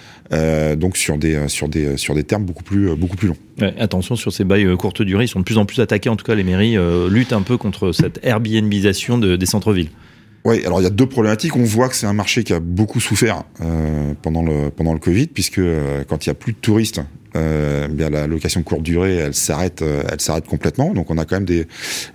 donc 0.78 0.98
sur 0.98 1.18
des 1.18 1.48
sur 1.48 1.68
des 1.68 1.98
sur 1.98 2.16
des 2.16 2.24
termes 2.24 2.44
beaucoup 2.44 2.64
plus 2.64 2.96
beaucoup 2.96 3.18
plus 3.18 3.30
longs. 3.30 3.72
attention 3.80 4.16
sur 4.16 4.32
ces 4.32 4.44
bails 4.44 4.76
courte 4.78 5.02
durée, 5.02 5.26
ils 5.26 5.30
sont 5.30 5.40
de 5.40 5.46
plus 5.46 5.58
en 5.58 5.66
plus 5.66 5.80
attaqués. 5.80 6.10
En 6.10 6.16
tout 6.16 6.26
cas, 6.26 6.36
les 6.36 6.44
mairies 6.44 6.78
luttent 7.10 7.34
un 7.34 7.42
peu 7.42 7.58
contre 7.58 7.92
cette 7.92 8.20
Airbnbisation 8.24 9.18
de, 9.18 9.36
des 9.36 9.46
centres-villes. 9.46 9.90
Oui, 10.46 10.66
alors 10.66 10.82
il 10.82 10.84
y 10.84 10.88
a 10.88 10.92
deux 10.92 11.08
problématiques. 11.08 11.56
On 11.56 11.64
voit 11.64 11.88
que 11.88 11.96
c'est 11.96 12.06
un 12.06 12.14
marché 12.14 12.44
qui 12.44 12.54
a 12.54 12.60
beaucoup 12.60 13.00
souffert 13.00 13.44
euh, 13.62 14.14
pendant 14.22 14.44
le 14.44 14.70
pendant 14.70 14.94
le 14.94 15.00
Covid, 15.00 15.28
puisque 15.28 15.60
euh, 15.60 16.04
quand 16.08 16.26
il 16.26 16.30
y 16.30 16.32
a 16.32 16.34
plus 16.34 16.52
de 16.52 16.58
touristes, 16.58 17.02
euh, 17.36 17.88
bien 17.88 18.10
la 18.10 18.28
location 18.28 18.62
courte 18.62 18.84
durée, 18.84 19.16
elle 19.16 19.34
s'arrête, 19.34 19.82
euh, 19.82 20.04
elle 20.12 20.20
s'arrête 20.20 20.46
complètement. 20.46 20.94
Donc 20.94 21.10
on 21.12 21.18
a 21.18 21.24
quand 21.24 21.38
même 21.38 21.46
des 21.46 21.66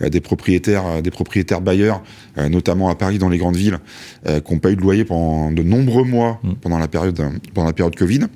des 0.01 0.21
propriétaires, 0.21 1.03
des 1.03 1.11
propriétaires 1.11 1.63
bailleurs, 1.63 2.03
notamment 2.37 2.91
à 2.91 2.95
Paris 2.95 3.19
dans 3.19 3.31
les 3.31 3.39
grandes 3.39 3.57
villes, 3.57 3.79
qui 4.27 4.53
n'ont 4.53 4.59
pas 4.59 4.71
eu 4.71 4.77
de 4.77 4.83
loyer 4.83 5.05
pendant 5.05 5.51
de 5.51 5.63
nombreux 5.63 6.05
mois 6.05 6.39
mmh. 6.43 6.53
pendant 6.61 6.79
la 6.79 6.89
période 6.89 7.23
pendant 7.55 7.67
la 7.67 7.73
période 7.73 7.97
Covid. 7.97 8.27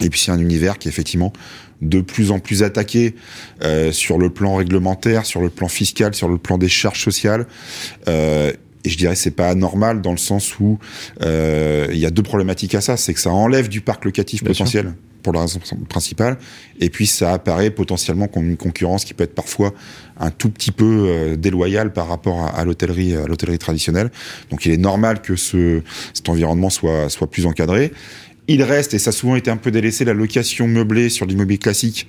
Et 0.00 0.10
puis 0.10 0.20
c'est 0.20 0.30
un 0.30 0.38
univers 0.38 0.78
qui 0.78 0.88
est 0.88 0.90
effectivement 0.90 1.32
de 1.80 2.00
plus 2.00 2.30
en 2.30 2.38
plus 2.38 2.62
attaqué 2.62 3.14
euh, 3.62 3.92
sur 3.92 4.18
le 4.18 4.30
plan 4.30 4.56
réglementaire, 4.56 5.26
sur 5.26 5.40
le 5.40 5.48
plan 5.48 5.68
fiscal, 5.68 6.14
sur 6.14 6.28
le 6.28 6.38
plan 6.38 6.58
des 6.58 6.68
charges 6.68 7.02
sociales. 7.02 7.46
Euh, 8.08 8.52
et 8.84 8.88
je 8.88 8.96
dirais 8.96 9.14
c'est 9.14 9.32
pas 9.32 9.48
anormal 9.48 10.02
dans 10.02 10.12
le 10.12 10.18
sens 10.18 10.58
où 10.58 10.78
euh, 11.22 11.88
il 11.90 11.98
y 11.98 12.06
a 12.06 12.10
deux 12.10 12.22
problématiques 12.22 12.74
à 12.74 12.80
ça, 12.80 12.96
c'est 12.96 13.14
que 13.14 13.20
ça 13.20 13.30
enlève 13.30 13.68
du 13.68 13.80
parc 13.80 14.04
locatif 14.04 14.44
potentiel 14.44 14.94
pour 15.22 15.32
la 15.32 15.40
raison 15.40 15.60
principale, 15.88 16.38
et 16.78 16.90
puis 16.90 17.06
ça 17.06 17.32
apparaît 17.32 17.70
potentiellement 17.70 18.28
comme 18.28 18.48
une 18.48 18.56
concurrence 18.56 19.04
qui 19.04 19.14
peut 19.14 19.24
être 19.24 19.34
parfois 19.34 19.74
un 20.20 20.30
tout 20.30 20.48
petit 20.48 20.70
peu 20.70 21.06
euh, 21.08 21.36
déloyale 21.36 21.92
par 21.92 22.08
rapport 22.08 22.42
à, 22.42 22.50
à 22.50 22.64
l'hôtellerie, 22.64 23.16
à 23.16 23.26
l'hôtellerie 23.26 23.58
traditionnelle. 23.58 24.10
Donc 24.50 24.64
il 24.64 24.72
est 24.72 24.78
normal 24.78 25.20
que 25.20 25.36
ce, 25.36 25.82
cet 26.14 26.28
environnement 26.28 26.70
soit 26.70 27.08
soit 27.08 27.28
plus 27.28 27.46
encadré. 27.46 27.92
Il 28.50 28.62
reste, 28.62 28.94
et 28.94 28.98
ça 28.98 29.10
a 29.10 29.12
souvent 29.12 29.36
été 29.36 29.50
un 29.50 29.58
peu 29.58 29.70
délaissé, 29.70 30.06
la 30.06 30.14
location 30.14 30.66
meublée 30.66 31.10
sur 31.10 31.26
l'immobilier 31.26 31.58
classique, 31.58 32.06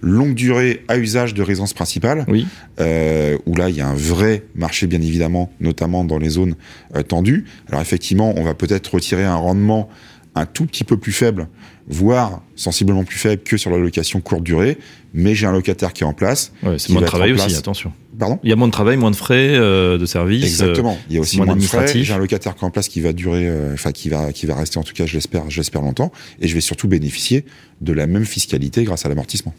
longue 0.00 0.34
durée 0.34 0.84
à 0.88 0.96
usage 0.96 1.34
de 1.34 1.42
résidence 1.42 1.74
principale, 1.74 2.24
oui. 2.28 2.46
euh, 2.80 3.36
où 3.44 3.54
là, 3.54 3.68
il 3.68 3.76
y 3.76 3.82
a 3.82 3.88
un 3.88 3.94
vrai 3.94 4.44
marché, 4.54 4.86
bien 4.86 5.02
évidemment, 5.02 5.52
notamment 5.60 6.04
dans 6.04 6.18
les 6.18 6.30
zones 6.30 6.54
euh, 6.96 7.02
tendues. 7.02 7.44
Alors 7.68 7.82
effectivement, 7.82 8.32
on 8.38 8.42
va 8.42 8.54
peut-être 8.54 8.94
retirer 8.94 9.24
un 9.24 9.36
rendement 9.36 9.90
un 10.34 10.46
tout 10.46 10.66
petit 10.66 10.84
peu 10.84 10.96
plus 10.96 11.12
faible, 11.12 11.48
voire 11.88 12.42
sensiblement 12.56 13.04
plus 13.04 13.18
faible 13.18 13.42
que 13.42 13.56
sur 13.56 13.70
la 13.70 13.76
location 13.76 14.20
courte 14.20 14.42
durée, 14.42 14.78
mais 15.12 15.34
j'ai 15.34 15.46
un 15.46 15.52
locataire 15.52 15.92
qui 15.92 16.04
est 16.04 16.06
en 16.06 16.14
place. 16.14 16.52
Ouais, 16.62 16.78
c'est 16.78 16.92
moins 16.92 17.02
de 17.02 17.06
travail 17.06 17.32
aussi, 17.32 17.54
attention. 17.54 17.92
Pardon? 18.18 18.38
Il 18.42 18.50
y 18.50 18.52
a 18.52 18.56
moins 18.56 18.68
de 18.68 18.72
travail, 18.72 18.96
moins 18.96 19.10
de 19.10 19.16
frais 19.16 19.50
euh, 19.50 19.98
de 19.98 20.06
service. 20.06 20.44
Exactement. 20.44 20.98
Il 21.08 21.16
y 21.16 21.18
a 21.18 21.20
aussi 21.20 21.36
moins, 21.38 21.54
de 21.54 21.60
frais. 21.60 21.86
J'ai 21.86 22.14
un 22.14 22.18
locataire 22.18 22.54
qui 22.54 22.62
est 22.62 22.66
en 22.66 22.70
place 22.70 22.88
qui 22.88 23.00
va 23.00 23.12
durer, 23.12 23.46
euh, 23.46 23.74
enfin 23.74 23.92
qui 23.92 24.08
va 24.08 24.32
qui 24.32 24.46
va 24.46 24.54
rester 24.54 24.78
en 24.78 24.82
tout 24.82 24.94
cas, 24.94 25.06
je 25.06 25.14
l'espère, 25.14 25.50
j'espère 25.50 25.82
longtemps, 25.82 26.12
et 26.40 26.48
je 26.48 26.54
vais 26.54 26.60
surtout 26.60 26.88
bénéficier 26.88 27.44
de 27.80 27.92
la 27.92 28.06
même 28.06 28.24
fiscalité 28.24 28.84
grâce 28.84 29.04
à 29.04 29.08
l'amortissement. 29.08 29.54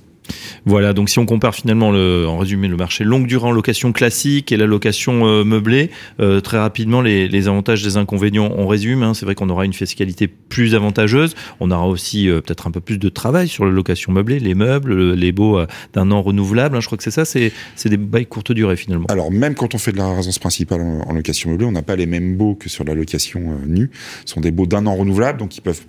Voilà, 0.66 0.94
donc 0.94 1.10
si 1.10 1.20
on 1.20 1.26
compare 1.26 1.56
finalement, 1.56 1.92
le, 1.92 2.26
en 2.28 2.38
résumé, 2.38 2.68
le 2.68 2.78
marché 2.78 3.04
longue 3.04 3.28
durée 3.28 3.48
en 3.48 3.52
location 3.52 3.92
classique 3.92 4.52
et 4.52 4.58
la 4.58 4.66
location 4.66 5.28
euh, 5.28 5.44
meublée, 5.44 5.90
euh, 6.20 6.40
très 6.40 6.58
rapidement, 6.58 7.02
les, 7.02 7.28
les, 7.28 7.48
avantages 7.48 7.84
des 7.84 7.98
inconvénients, 7.98 8.52
on 8.56 8.68
résume. 8.68 9.04
Hein, 9.04 9.14
c'est 9.14 9.26
vrai 9.26 9.36
qu'on 9.36 9.50
aura 9.50 9.66
une 9.66 9.74
fiscalité 9.74 10.28
plus 10.28 10.76
avantageuse. 10.76 11.36
On 11.60 11.72
aura 11.72 11.88
aussi 11.88 12.30
euh, 12.30 12.42
peut-être 12.42 12.68
un 12.68 12.72
peu 12.72 12.80
plus 12.80 12.98
de 12.98 13.10
travail 13.10 13.48
sur 13.48 13.66
la 13.66 13.72
location 13.72 14.12
meublée, 14.14 14.40
les 14.40 14.56
meubles, 14.56 15.14
les 15.14 15.32
baux 15.32 15.60
d'un 15.94 16.12
an 16.12 16.22
renouvelable. 16.22 16.78
Hein, 16.78 16.82
je 16.82 16.86
crois 16.86 16.98
que 16.98 17.04
c'est 17.04 17.12
ça, 17.12 17.26
c'est 17.26 17.52
des 17.86 17.98
bails 17.98 18.26
courte 18.26 18.52
durée 18.52 18.76
finalement. 18.76 19.06
Alors 19.10 19.32
même 19.32 19.56
quand 19.56 19.76
on 19.76 19.78
fait 19.78 19.92
de 19.92 19.98
la 19.98 20.14
résidence 20.14 20.40
principale 20.40 20.82
en, 20.82 21.02
en 21.10 21.14
location 21.14 21.52
meublée, 21.52 21.66
on 21.66 21.72
n'a 21.72 21.82
pas 21.82 21.96
les 21.96 22.06
mêmes 22.06 22.38
baux 22.38 22.56
que 22.56 22.70
sur 22.70 22.84
la 22.84 22.94
location 22.94 23.58
nue. 23.66 23.90
Ce 24.26 24.34
sont 24.34 24.42
des 24.42 24.52
baux 24.52 24.66
d'un 24.66 24.86
an 24.86 24.96
renouvelable, 24.96 25.40
donc 25.40 25.58
ils 25.58 25.62
peuvent 25.62 25.84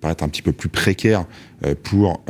paraître 0.00 0.24
un 0.24 0.28
petit 0.28 0.42
peu 0.42 0.52
plus 0.52 0.68
précaires 0.68 1.26
pour, 1.82 2.22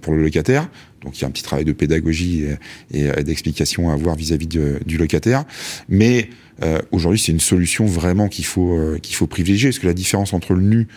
pour 0.00 0.14
le 0.14 0.22
locataire. 0.22 0.68
Donc 1.02 1.18
il 1.18 1.22
y 1.22 1.24
a 1.24 1.28
un 1.28 1.30
petit 1.30 1.42
travail 1.42 1.64
de 1.64 1.72
pédagogie 1.72 2.44
et, 2.92 3.22
d'explication 3.22 3.90
à 3.90 3.92
avoir 3.92 4.14
vis-à-vis 4.16 4.46
du 4.46 4.98
locataire. 4.98 5.44
Mais 5.88 6.30
euh, 6.62 6.80
aujourd'hui, 6.90 7.18
c'est 7.18 7.32
une 7.32 7.40
solution 7.40 7.86
vraiment 7.86 8.28
qu'il 8.28 8.44
faut 8.44 8.76
euh, 8.76 8.98
qu'il 9.00 9.14
faut 9.14 9.26
privilégier, 9.26 9.68
parce 9.68 9.78
que 9.78 9.86
la 9.86 9.94
différence 9.94 10.32
entre 10.32 10.54
le 10.54 10.62
nu 10.62 10.88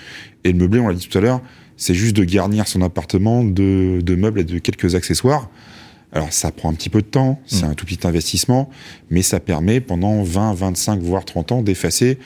et 0.44 0.52
le 0.52 0.58
meublé, 0.58 0.80
on 0.80 0.88
l'a 0.88 0.96
dit 0.96 1.08
tout 1.08 1.18
à 1.18 1.22
l'heure, 1.22 1.42
c'est 1.78 1.94
juste 1.94 2.16
de 2.16 2.24
garnir 2.24 2.68
son 2.68 2.82
appartement 2.82 3.44
de, 3.44 4.02
de 4.02 4.16
meubles 4.16 4.40
et 4.40 4.44
de 4.44 4.58
quelques 4.58 4.96
accessoires. 4.96 5.50
Alors 6.14 6.34
ça 6.34 6.52
prend 6.52 6.70
un 6.70 6.74
petit 6.74 6.90
peu 6.90 7.02
de 7.02 7.08
temps, 7.08 7.40
c'est 7.46 7.66
mmh. 7.66 7.70
un 7.70 7.74
tout 7.74 7.86
petit 7.86 8.06
investissement, 8.06 8.70
mais 9.10 9.22
ça 9.22 9.40
permet 9.40 9.80
pendant 9.80 10.24
20, 10.24 10.56
25, 10.56 11.00
voire 11.00 11.24
30 11.24 11.52
ans 11.54 11.62
d'effacer 11.62 12.18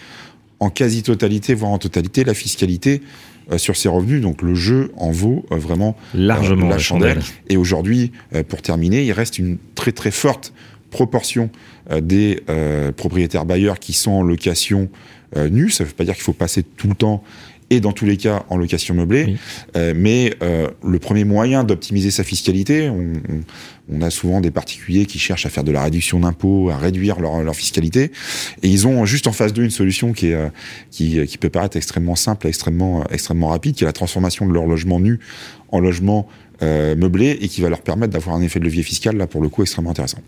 en 0.59 0.69
quasi-totalité, 0.69 1.53
voire 1.53 1.71
en 1.71 1.77
totalité, 1.77 2.23
la 2.23 2.33
fiscalité 2.33 3.01
euh, 3.03 3.34
sur 3.57 3.75
ses 3.75 3.89
revenus. 3.89 4.21
Donc 4.21 4.41
le 4.41 4.55
jeu 4.55 4.91
en 4.97 5.11
vaut 5.11 5.45
euh, 5.51 5.57
vraiment 5.57 5.95
euh, 6.15 6.19
largement 6.19 6.69
la 6.69 6.77
chandelle. 6.77 7.19
Et 7.49 7.57
aujourd'hui, 7.57 8.11
pour 8.49 8.61
terminer, 8.61 9.03
il 9.03 9.11
reste 9.11 9.39
une 9.39 9.57
très 9.75 9.91
très 9.91 10.11
forte 10.11 10.53
proportion 10.89 11.49
des 12.01 12.41
propriétaires 12.95 13.45
bailleurs 13.45 13.79
qui 13.79 13.91
sont 13.91 14.11
en 14.11 14.23
location 14.23 14.89
nue. 15.35 15.69
Ça 15.69 15.83
ne 15.83 15.89
veut 15.89 15.95
pas 15.95 16.05
dire 16.05 16.13
qu'il 16.13 16.23
faut 16.23 16.33
passer 16.33 16.63
tout 16.63 16.87
le 16.87 16.95
temps 16.95 17.21
et 17.69 17.79
dans 17.79 17.91
tous 17.91 18.05
les 18.05 18.17
cas 18.17 18.43
en 18.49 18.57
location 18.57 18.93
meublée. 18.93 19.37
Euh, 19.75 19.93
mais 19.95 20.33
euh, 20.41 20.69
le 20.83 20.99
premier 20.99 21.23
moyen 21.23 21.63
d'optimiser 21.63 22.11
sa 22.11 22.23
fiscalité, 22.23 22.89
on, 22.89 23.13
on, 23.91 24.01
a 24.01 24.09
souvent 24.09 24.41
des 24.41 24.51
particuliers 24.51 25.05
qui 25.05 25.19
cherchent 25.19 25.45
à 25.45 25.49
faire 25.49 25.63
de 25.63 25.71
la 25.71 25.83
réduction 25.83 26.19
d'impôts, 26.19 26.69
à 26.69 26.77
réduire 26.77 27.19
leur, 27.19 27.41
leur, 27.41 27.55
fiscalité, 27.55 28.11
et 28.61 28.67
ils 28.67 28.87
ont 28.87 29.05
juste 29.05 29.27
en 29.27 29.31
face 29.31 29.53
d'eux 29.53 29.63
une 29.63 29.71
solution 29.71 30.13
qui, 30.13 30.27
est, 30.27 30.51
qui, 30.91 31.25
qui 31.25 31.37
peut 31.37 31.49
paraître 31.49 31.77
extrêmement 31.77 32.15
simple, 32.15 32.47
extrêmement, 32.47 33.03
extrêmement 33.09 33.47
rapide, 33.47 33.75
qui 33.75 33.83
est 33.83 33.87
la 33.87 33.93
transformation 33.93 34.47
de 34.47 34.53
leur 34.53 34.65
logement 34.65 34.99
nu 34.99 35.19
en 35.69 35.79
logement 35.79 36.27
euh, 36.61 36.95
meublé 36.95 37.37
et 37.41 37.47
qui 37.47 37.61
va 37.61 37.69
leur 37.69 37.81
permettre 37.81 38.13
d'avoir 38.13 38.35
un 38.35 38.41
effet 38.41 38.59
de 38.59 38.65
levier 38.65 38.83
fiscal 38.83 39.17
là 39.17 39.27
pour 39.27 39.41
le 39.41 39.49
coup 39.49 39.61
extrêmement 39.61 39.91
intéressant. 39.91 40.19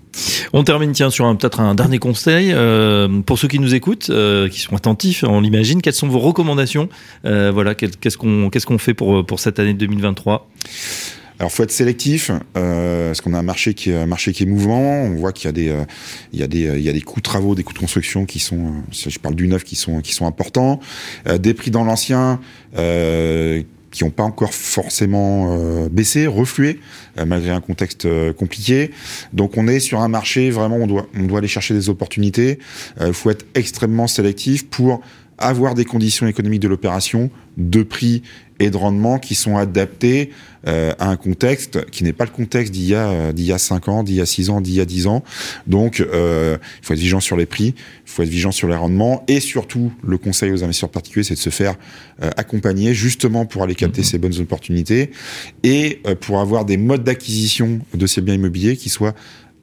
On 0.53 0.63
termine 0.63 0.91
tiens 0.91 1.09
sur 1.09 1.25
peut-être 1.37 1.59
un 1.59 1.75
dernier 1.75 1.99
conseil 1.99 2.51
euh, 2.53 3.21
pour 3.21 3.37
ceux 3.37 3.47
qui 3.47 3.59
nous 3.59 3.75
écoutent, 3.75 4.09
euh, 4.09 4.49
qui 4.49 4.59
sont 4.59 4.75
attentifs, 4.75 5.23
on 5.27 5.41
l'imagine. 5.41 5.81
Quelles 5.81 5.93
sont 5.93 6.07
vos 6.07 6.19
recommandations 6.19 6.89
euh, 7.25 7.51
Voilà, 7.53 7.75
qu'est-ce 7.75 8.17
qu'on 8.17 8.49
qu'est-ce 8.49 8.65
qu'on 8.65 8.77
fait 8.77 8.93
pour 8.93 9.25
pour 9.25 9.39
cette 9.39 9.59
année 9.59 9.73
2023 9.73 10.47
alors, 11.39 11.51
faut 11.51 11.61
être 11.61 11.71
sélectif, 11.71 12.31
euh, 12.57 13.09
parce 13.09 13.21
qu'on 13.21 13.33
a 13.35 13.37
un 13.37 13.43
marché 13.43 13.75
qui 13.75 13.91
est 13.91 13.95
un 13.95 14.07
marché 14.07 14.33
qui 14.33 14.43
est 14.43 14.47
mouvant. 14.47 14.81
On 14.81 15.15
voit 15.15 15.31
qu'il 15.31 15.45
y 15.45 15.49
a 15.49 15.51
des, 15.51 15.69
euh, 15.69 15.83
il 16.33 16.39
y 16.39 16.43
a 16.43 16.47
des, 16.47 16.61
il 16.77 16.81
y 16.81 16.89
a 16.89 16.93
des 16.93 17.01
coûts 17.01 17.19
de 17.19 17.23
travaux, 17.23 17.53
des 17.53 17.63
coûts 17.63 17.73
de 17.73 17.79
construction 17.79 18.25
qui 18.25 18.39
sont, 18.39 18.73
je 18.91 19.19
parle 19.19 19.35
du 19.35 19.47
neuf, 19.47 19.63
qui 19.63 19.75
sont, 19.75 20.01
qui 20.01 20.13
sont 20.13 20.25
importants. 20.25 20.79
Des 21.39 21.53
prix 21.53 21.69
dans 21.69 21.83
l'ancien. 21.83 22.39
Qui 23.97 24.03
n'ont 24.03 24.11
pas 24.11 24.21
encore 24.21 24.53
forcément 24.53 25.57
euh, 25.57 25.89
baissé, 25.89 26.27
reflué, 26.27 26.79
euh, 27.17 27.25
malgré 27.25 27.49
un 27.49 27.61
contexte 27.61 28.05
euh, 28.05 28.31
compliqué. 28.31 28.91
Donc 29.33 29.57
on 29.57 29.67
est 29.67 29.79
sur 29.79 30.01
un 30.01 30.07
marché, 30.07 30.51
vraiment, 30.51 30.75
on 30.75 30.85
doit, 30.85 31.07
on 31.17 31.23
doit 31.23 31.39
aller 31.39 31.47
chercher 31.47 31.73
des 31.73 31.89
opportunités. 31.89 32.59
Il 33.03 33.13
faut 33.13 33.31
être 33.31 33.47
extrêmement 33.55 34.05
sélectif 34.05 34.69
pour 34.69 35.01
avoir 35.39 35.73
des 35.73 35.83
conditions 35.83 36.27
économiques 36.27 36.61
de 36.61 36.67
l'opération, 36.67 37.31
de 37.57 37.81
prix 37.81 38.21
et 38.59 38.69
de 38.69 38.77
rendement 38.77 39.19
qui 39.19 39.35
sont 39.35 39.57
adaptés 39.57 40.31
euh, 40.67 40.93
à 40.99 41.09
un 41.09 41.17
contexte 41.17 41.85
qui 41.91 42.03
n'est 42.03 42.13
pas 42.13 42.25
le 42.25 42.31
contexte 42.31 42.73
d'il 42.73 42.85
y 42.85 42.95
a 42.95 43.31
d'il 43.31 43.45
y 43.45 43.53
a 43.53 43.57
5 43.57 43.87
ans, 43.87 44.03
d'il 44.03 44.15
y 44.15 44.21
a 44.21 44.25
6 44.25 44.49
ans, 44.49 44.61
d'il 44.61 44.73
y 44.73 44.81
a 44.81 44.85
10 44.85 45.07
ans. 45.07 45.23
Donc 45.67 45.99
euh, 45.99 46.57
il 46.81 46.85
faut 46.85 46.93
être 46.93 46.99
vigilant 46.99 47.19
sur 47.19 47.37
les 47.37 47.45
prix, 47.45 47.75
il 47.77 48.09
faut 48.11 48.23
être 48.23 48.29
vigilant 48.29 48.51
sur 48.51 48.67
les 48.67 48.75
rendements 48.75 49.23
et 49.27 49.39
surtout 49.39 49.91
le 50.03 50.17
conseil 50.17 50.51
aux 50.51 50.63
investisseurs 50.63 50.89
particuliers 50.89 51.23
c'est 51.23 51.35
de 51.35 51.39
se 51.39 51.49
faire 51.49 51.75
euh, 52.21 52.29
accompagner 52.37 52.93
justement 52.93 53.45
pour 53.45 53.63
aller 53.63 53.75
capter 53.75 54.01
mmh. 54.01 54.05
ces 54.05 54.17
bonnes 54.17 54.39
opportunités 54.39 55.11
et 55.63 56.01
euh, 56.07 56.15
pour 56.15 56.39
avoir 56.39 56.65
des 56.65 56.77
modes 56.77 57.03
d'acquisition 57.03 57.79
de 57.93 58.07
ces 58.07 58.21
biens 58.21 58.35
immobiliers 58.35 58.77
qui 58.77 58.89
soient 58.89 59.13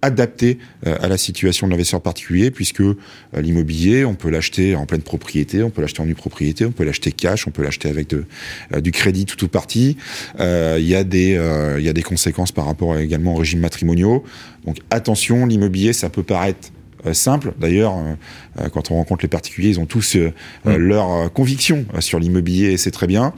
adapté 0.05 0.59
euh, 0.87 0.97
à 1.01 1.09
la 1.09 1.17
situation 1.17 1.67
de 1.67 1.73
l'investisseur 1.73 2.03
particulier, 2.03 2.51
puisque 2.51 2.81
euh, 2.81 2.95
l'immobilier, 3.35 4.05
on 4.05 4.15
peut 4.15 4.31
l'acheter 4.31 4.77
en 4.77 4.87
pleine 4.87 5.03
propriété, 5.03 5.63
on 5.63 5.71
peut 5.71 5.81
l'acheter 5.81 6.03
en 6.03 6.07
nue 6.07 6.15
propriété, 6.15 6.67
on 6.67 6.73
peut 6.73 6.85
l'acheter 6.85 7.11
cash, 7.11 7.49
on 7.49 7.51
peut 7.51 7.63
l'acheter 7.63 7.89
avec 7.89 8.13
euh, 8.13 8.81
du 8.81 8.93
crédit 8.93 9.25
tout 9.25 9.43
ou 9.45 9.49
partie. 9.49 9.97
Il 10.39 10.87
y 10.87 10.95
a 10.95 11.05
des 11.05 11.41
y 11.81 11.89
a 11.89 11.93
des 11.93 12.03
conséquences 12.03 12.53
par 12.53 12.67
rapport 12.67 12.99
également 12.99 13.35
au 13.35 13.37
régime 13.37 13.61
matrimoniaux. 13.61 14.25
Donc 14.67 14.79
attention, 14.91 15.47
l'immobilier, 15.47 15.93
ça 15.93 16.11
peut 16.11 16.23
paraître 16.23 16.71
simple. 17.13 17.53
D'ailleurs, 17.59 17.95
euh, 17.97 18.15
euh, 18.61 18.69
quand 18.69 18.91
on 18.91 18.95
rencontre 18.95 19.23
les 19.23 19.29
particuliers, 19.29 19.71
ils 19.71 19.81
ont 19.81 19.87
tous 19.87 20.17
mm. 20.17 20.77
leur 20.77 21.33
conviction 21.33 21.85
sur 22.01 22.19
l'immobilier 22.19 22.73
et 22.73 22.77
c'est 22.77 22.91
très 22.91 23.07
bien. 23.07 23.33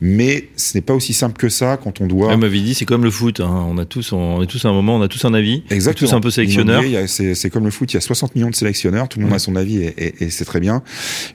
Mais 0.00 0.48
ce 0.56 0.76
n'est 0.76 0.82
pas 0.82 0.94
aussi 0.94 1.12
simple 1.12 1.36
que 1.38 1.48
ça 1.48 1.76
quand 1.82 2.00
on 2.00 2.06
doit. 2.06 2.32
Elle 2.32 2.38
m'avait 2.38 2.60
dit, 2.60 2.74
c'est 2.74 2.84
comme 2.84 3.04
le 3.04 3.10
foot. 3.10 3.40
Hein. 3.40 3.66
On 3.68 3.78
a 3.78 3.84
tous, 3.84 4.12
on 4.12 4.42
est 4.42 4.46
tous 4.46 4.64
à 4.64 4.68
un 4.68 4.72
moment, 4.72 4.96
on 4.96 5.02
a 5.02 5.08
tous 5.08 5.24
un 5.24 5.34
avis. 5.34 5.62
Exactement. 5.70 6.10
Tous 6.10 6.16
un 6.16 6.20
peu 6.20 6.30
sélectionneurs. 6.30 6.84
C'est 7.06 7.50
comme 7.50 7.64
le 7.64 7.70
foot. 7.70 7.92
Il 7.92 7.96
y 7.96 7.98
a 7.98 8.00
60 8.00 8.34
millions 8.34 8.50
de 8.50 8.54
sélectionneurs. 8.54 9.08
Tout 9.08 9.18
le 9.18 9.24
monde 9.24 9.32
mm. 9.32 9.36
a 9.36 9.40
son 9.40 9.56
avis 9.56 9.78
et, 9.78 9.94
et, 9.96 10.24
et 10.24 10.30
c'est 10.30 10.44
très 10.44 10.60
bien. 10.60 10.82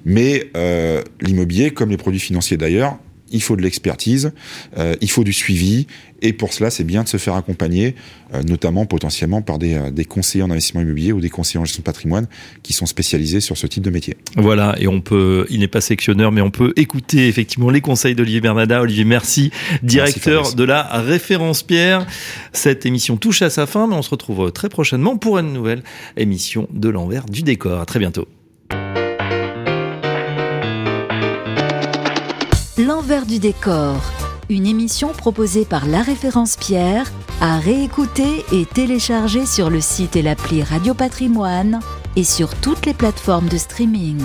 Mais 0.05 0.49
euh, 0.55 1.01
l'immobilier, 1.21 1.71
comme 1.71 1.89
les 1.89 1.97
produits 1.97 2.19
financiers 2.19 2.57
d'ailleurs, 2.57 2.97
il 3.31 3.41
faut 3.41 3.55
de 3.55 3.61
l'expertise, 3.61 4.31
euh, 4.77 4.95
il 5.01 5.09
faut 5.09 5.23
du 5.23 5.33
suivi, 5.33 5.87
et 6.21 6.33
pour 6.33 6.53
cela, 6.53 6.69
c'est 6.69 6.83
bien 6.83 7.03
de 7.03 7.07
se 7.07 7.17
faire 7.17 7.35
accompagner, 7.35 7.95
euh, 8.33 8.41
notamment 8.43 8.85
potentiellement 8.85 9.41
par 9.41 9.59
des, 9.59 9.75
euh, 9.75 9.91
des, 9.91 10.05
conseillers 10.05 10.43
en 10.43 10.49
investissement 10.49 10.81
immobilier 10.81 11.11
ou 11.11 11.19
des 11.19 11.29
conseillers 11.29 11.59
en 11.59 11.65
gestion 11.65 11.81
de 11.81 11.85
patrimoine 11.85 12.27
qui 12.63 12.73
sont 12.73 12.85
spécialisés 12.85 13.41
sur 13.41 13.57
ce 13.57 13.67
type 13.67 13.83
de 13.83 13.89
métier. 13.89 14.17
Voilà, 14.37 14.75
et 14.79 14.87
on 14.87 15.01
peut, 15.01 15.45
il 15.49 15.59
n'est 15.59 15.67
pas 15.67 15.81
sectionneur, 15.81 16.31
mais 16.31 16.41
on 16.41 16.51
peut 16.51 16.73
écouter 16.77 17.27
effectivement 17.27 17.69
les 17.69 17.81
conseils 17.81 18.15
d'Olivier 18.15 18.41
Bernada. 18.41 18.81
Olivier, 18.81 19.05
merci, 19.05 19.51
directeur 19.83 20.43
merci, 20.43 20.55
de 20.55 20.63
la 20.63 20.83
référence 20.83 21.63
Pierre. 21.63 22.05
Cette 22.53 22.85
émission 22.85 23.17
touche 23.17 23.41
à 23.41 23.49
sa 23.49 23.65
fin, 23.65 23.87
mais 23.87 23.95
on 23.95 24.01
se 24.01 24.09
retrouve 24.09 24.51
très 24.51 24.69
prochainement 24.69 25.17
pour 25.17 25.37
une 25.37 25.53
nouvelle 25.53 25.83
émission 26.17 26.67
de 26.71 26.89
l'envers 26.89 27.25
du 27.25 27.41
décor. 27.41 27.81
À 27.81 27.85
très 27.85 27.99
bientôt. 27.99 28.27
L'envers 32.77 33.25
du 33.25 33.39
décor, 33.39 33.95
une 34.49 34.65
émission 34.65 35.13
proposée 35.13 35.63
par 35.63 35.87
La 35.87 36.01
Référence 36.01 36.57
Pierre, 36.57 37.09
à 37.39 37.57
réécouter 37.57 38.43
et 38.51 38.65
télécharger 38.65 39.45
sur 39.45 39.69
le 39.69 39.79
site 39.79 40.17
et 40.17 40.21
l'appli 40.21 40.61
Radio 40.61 40.93
Patrimoine 40.93 41.79
et 42.17 42.25
sur 42.25 42.53
toutes 42.53 42.85
les 42.85 42.93
plateformes 42.93 43.47
de 43.47 43.57
streaming. 43.57 44.19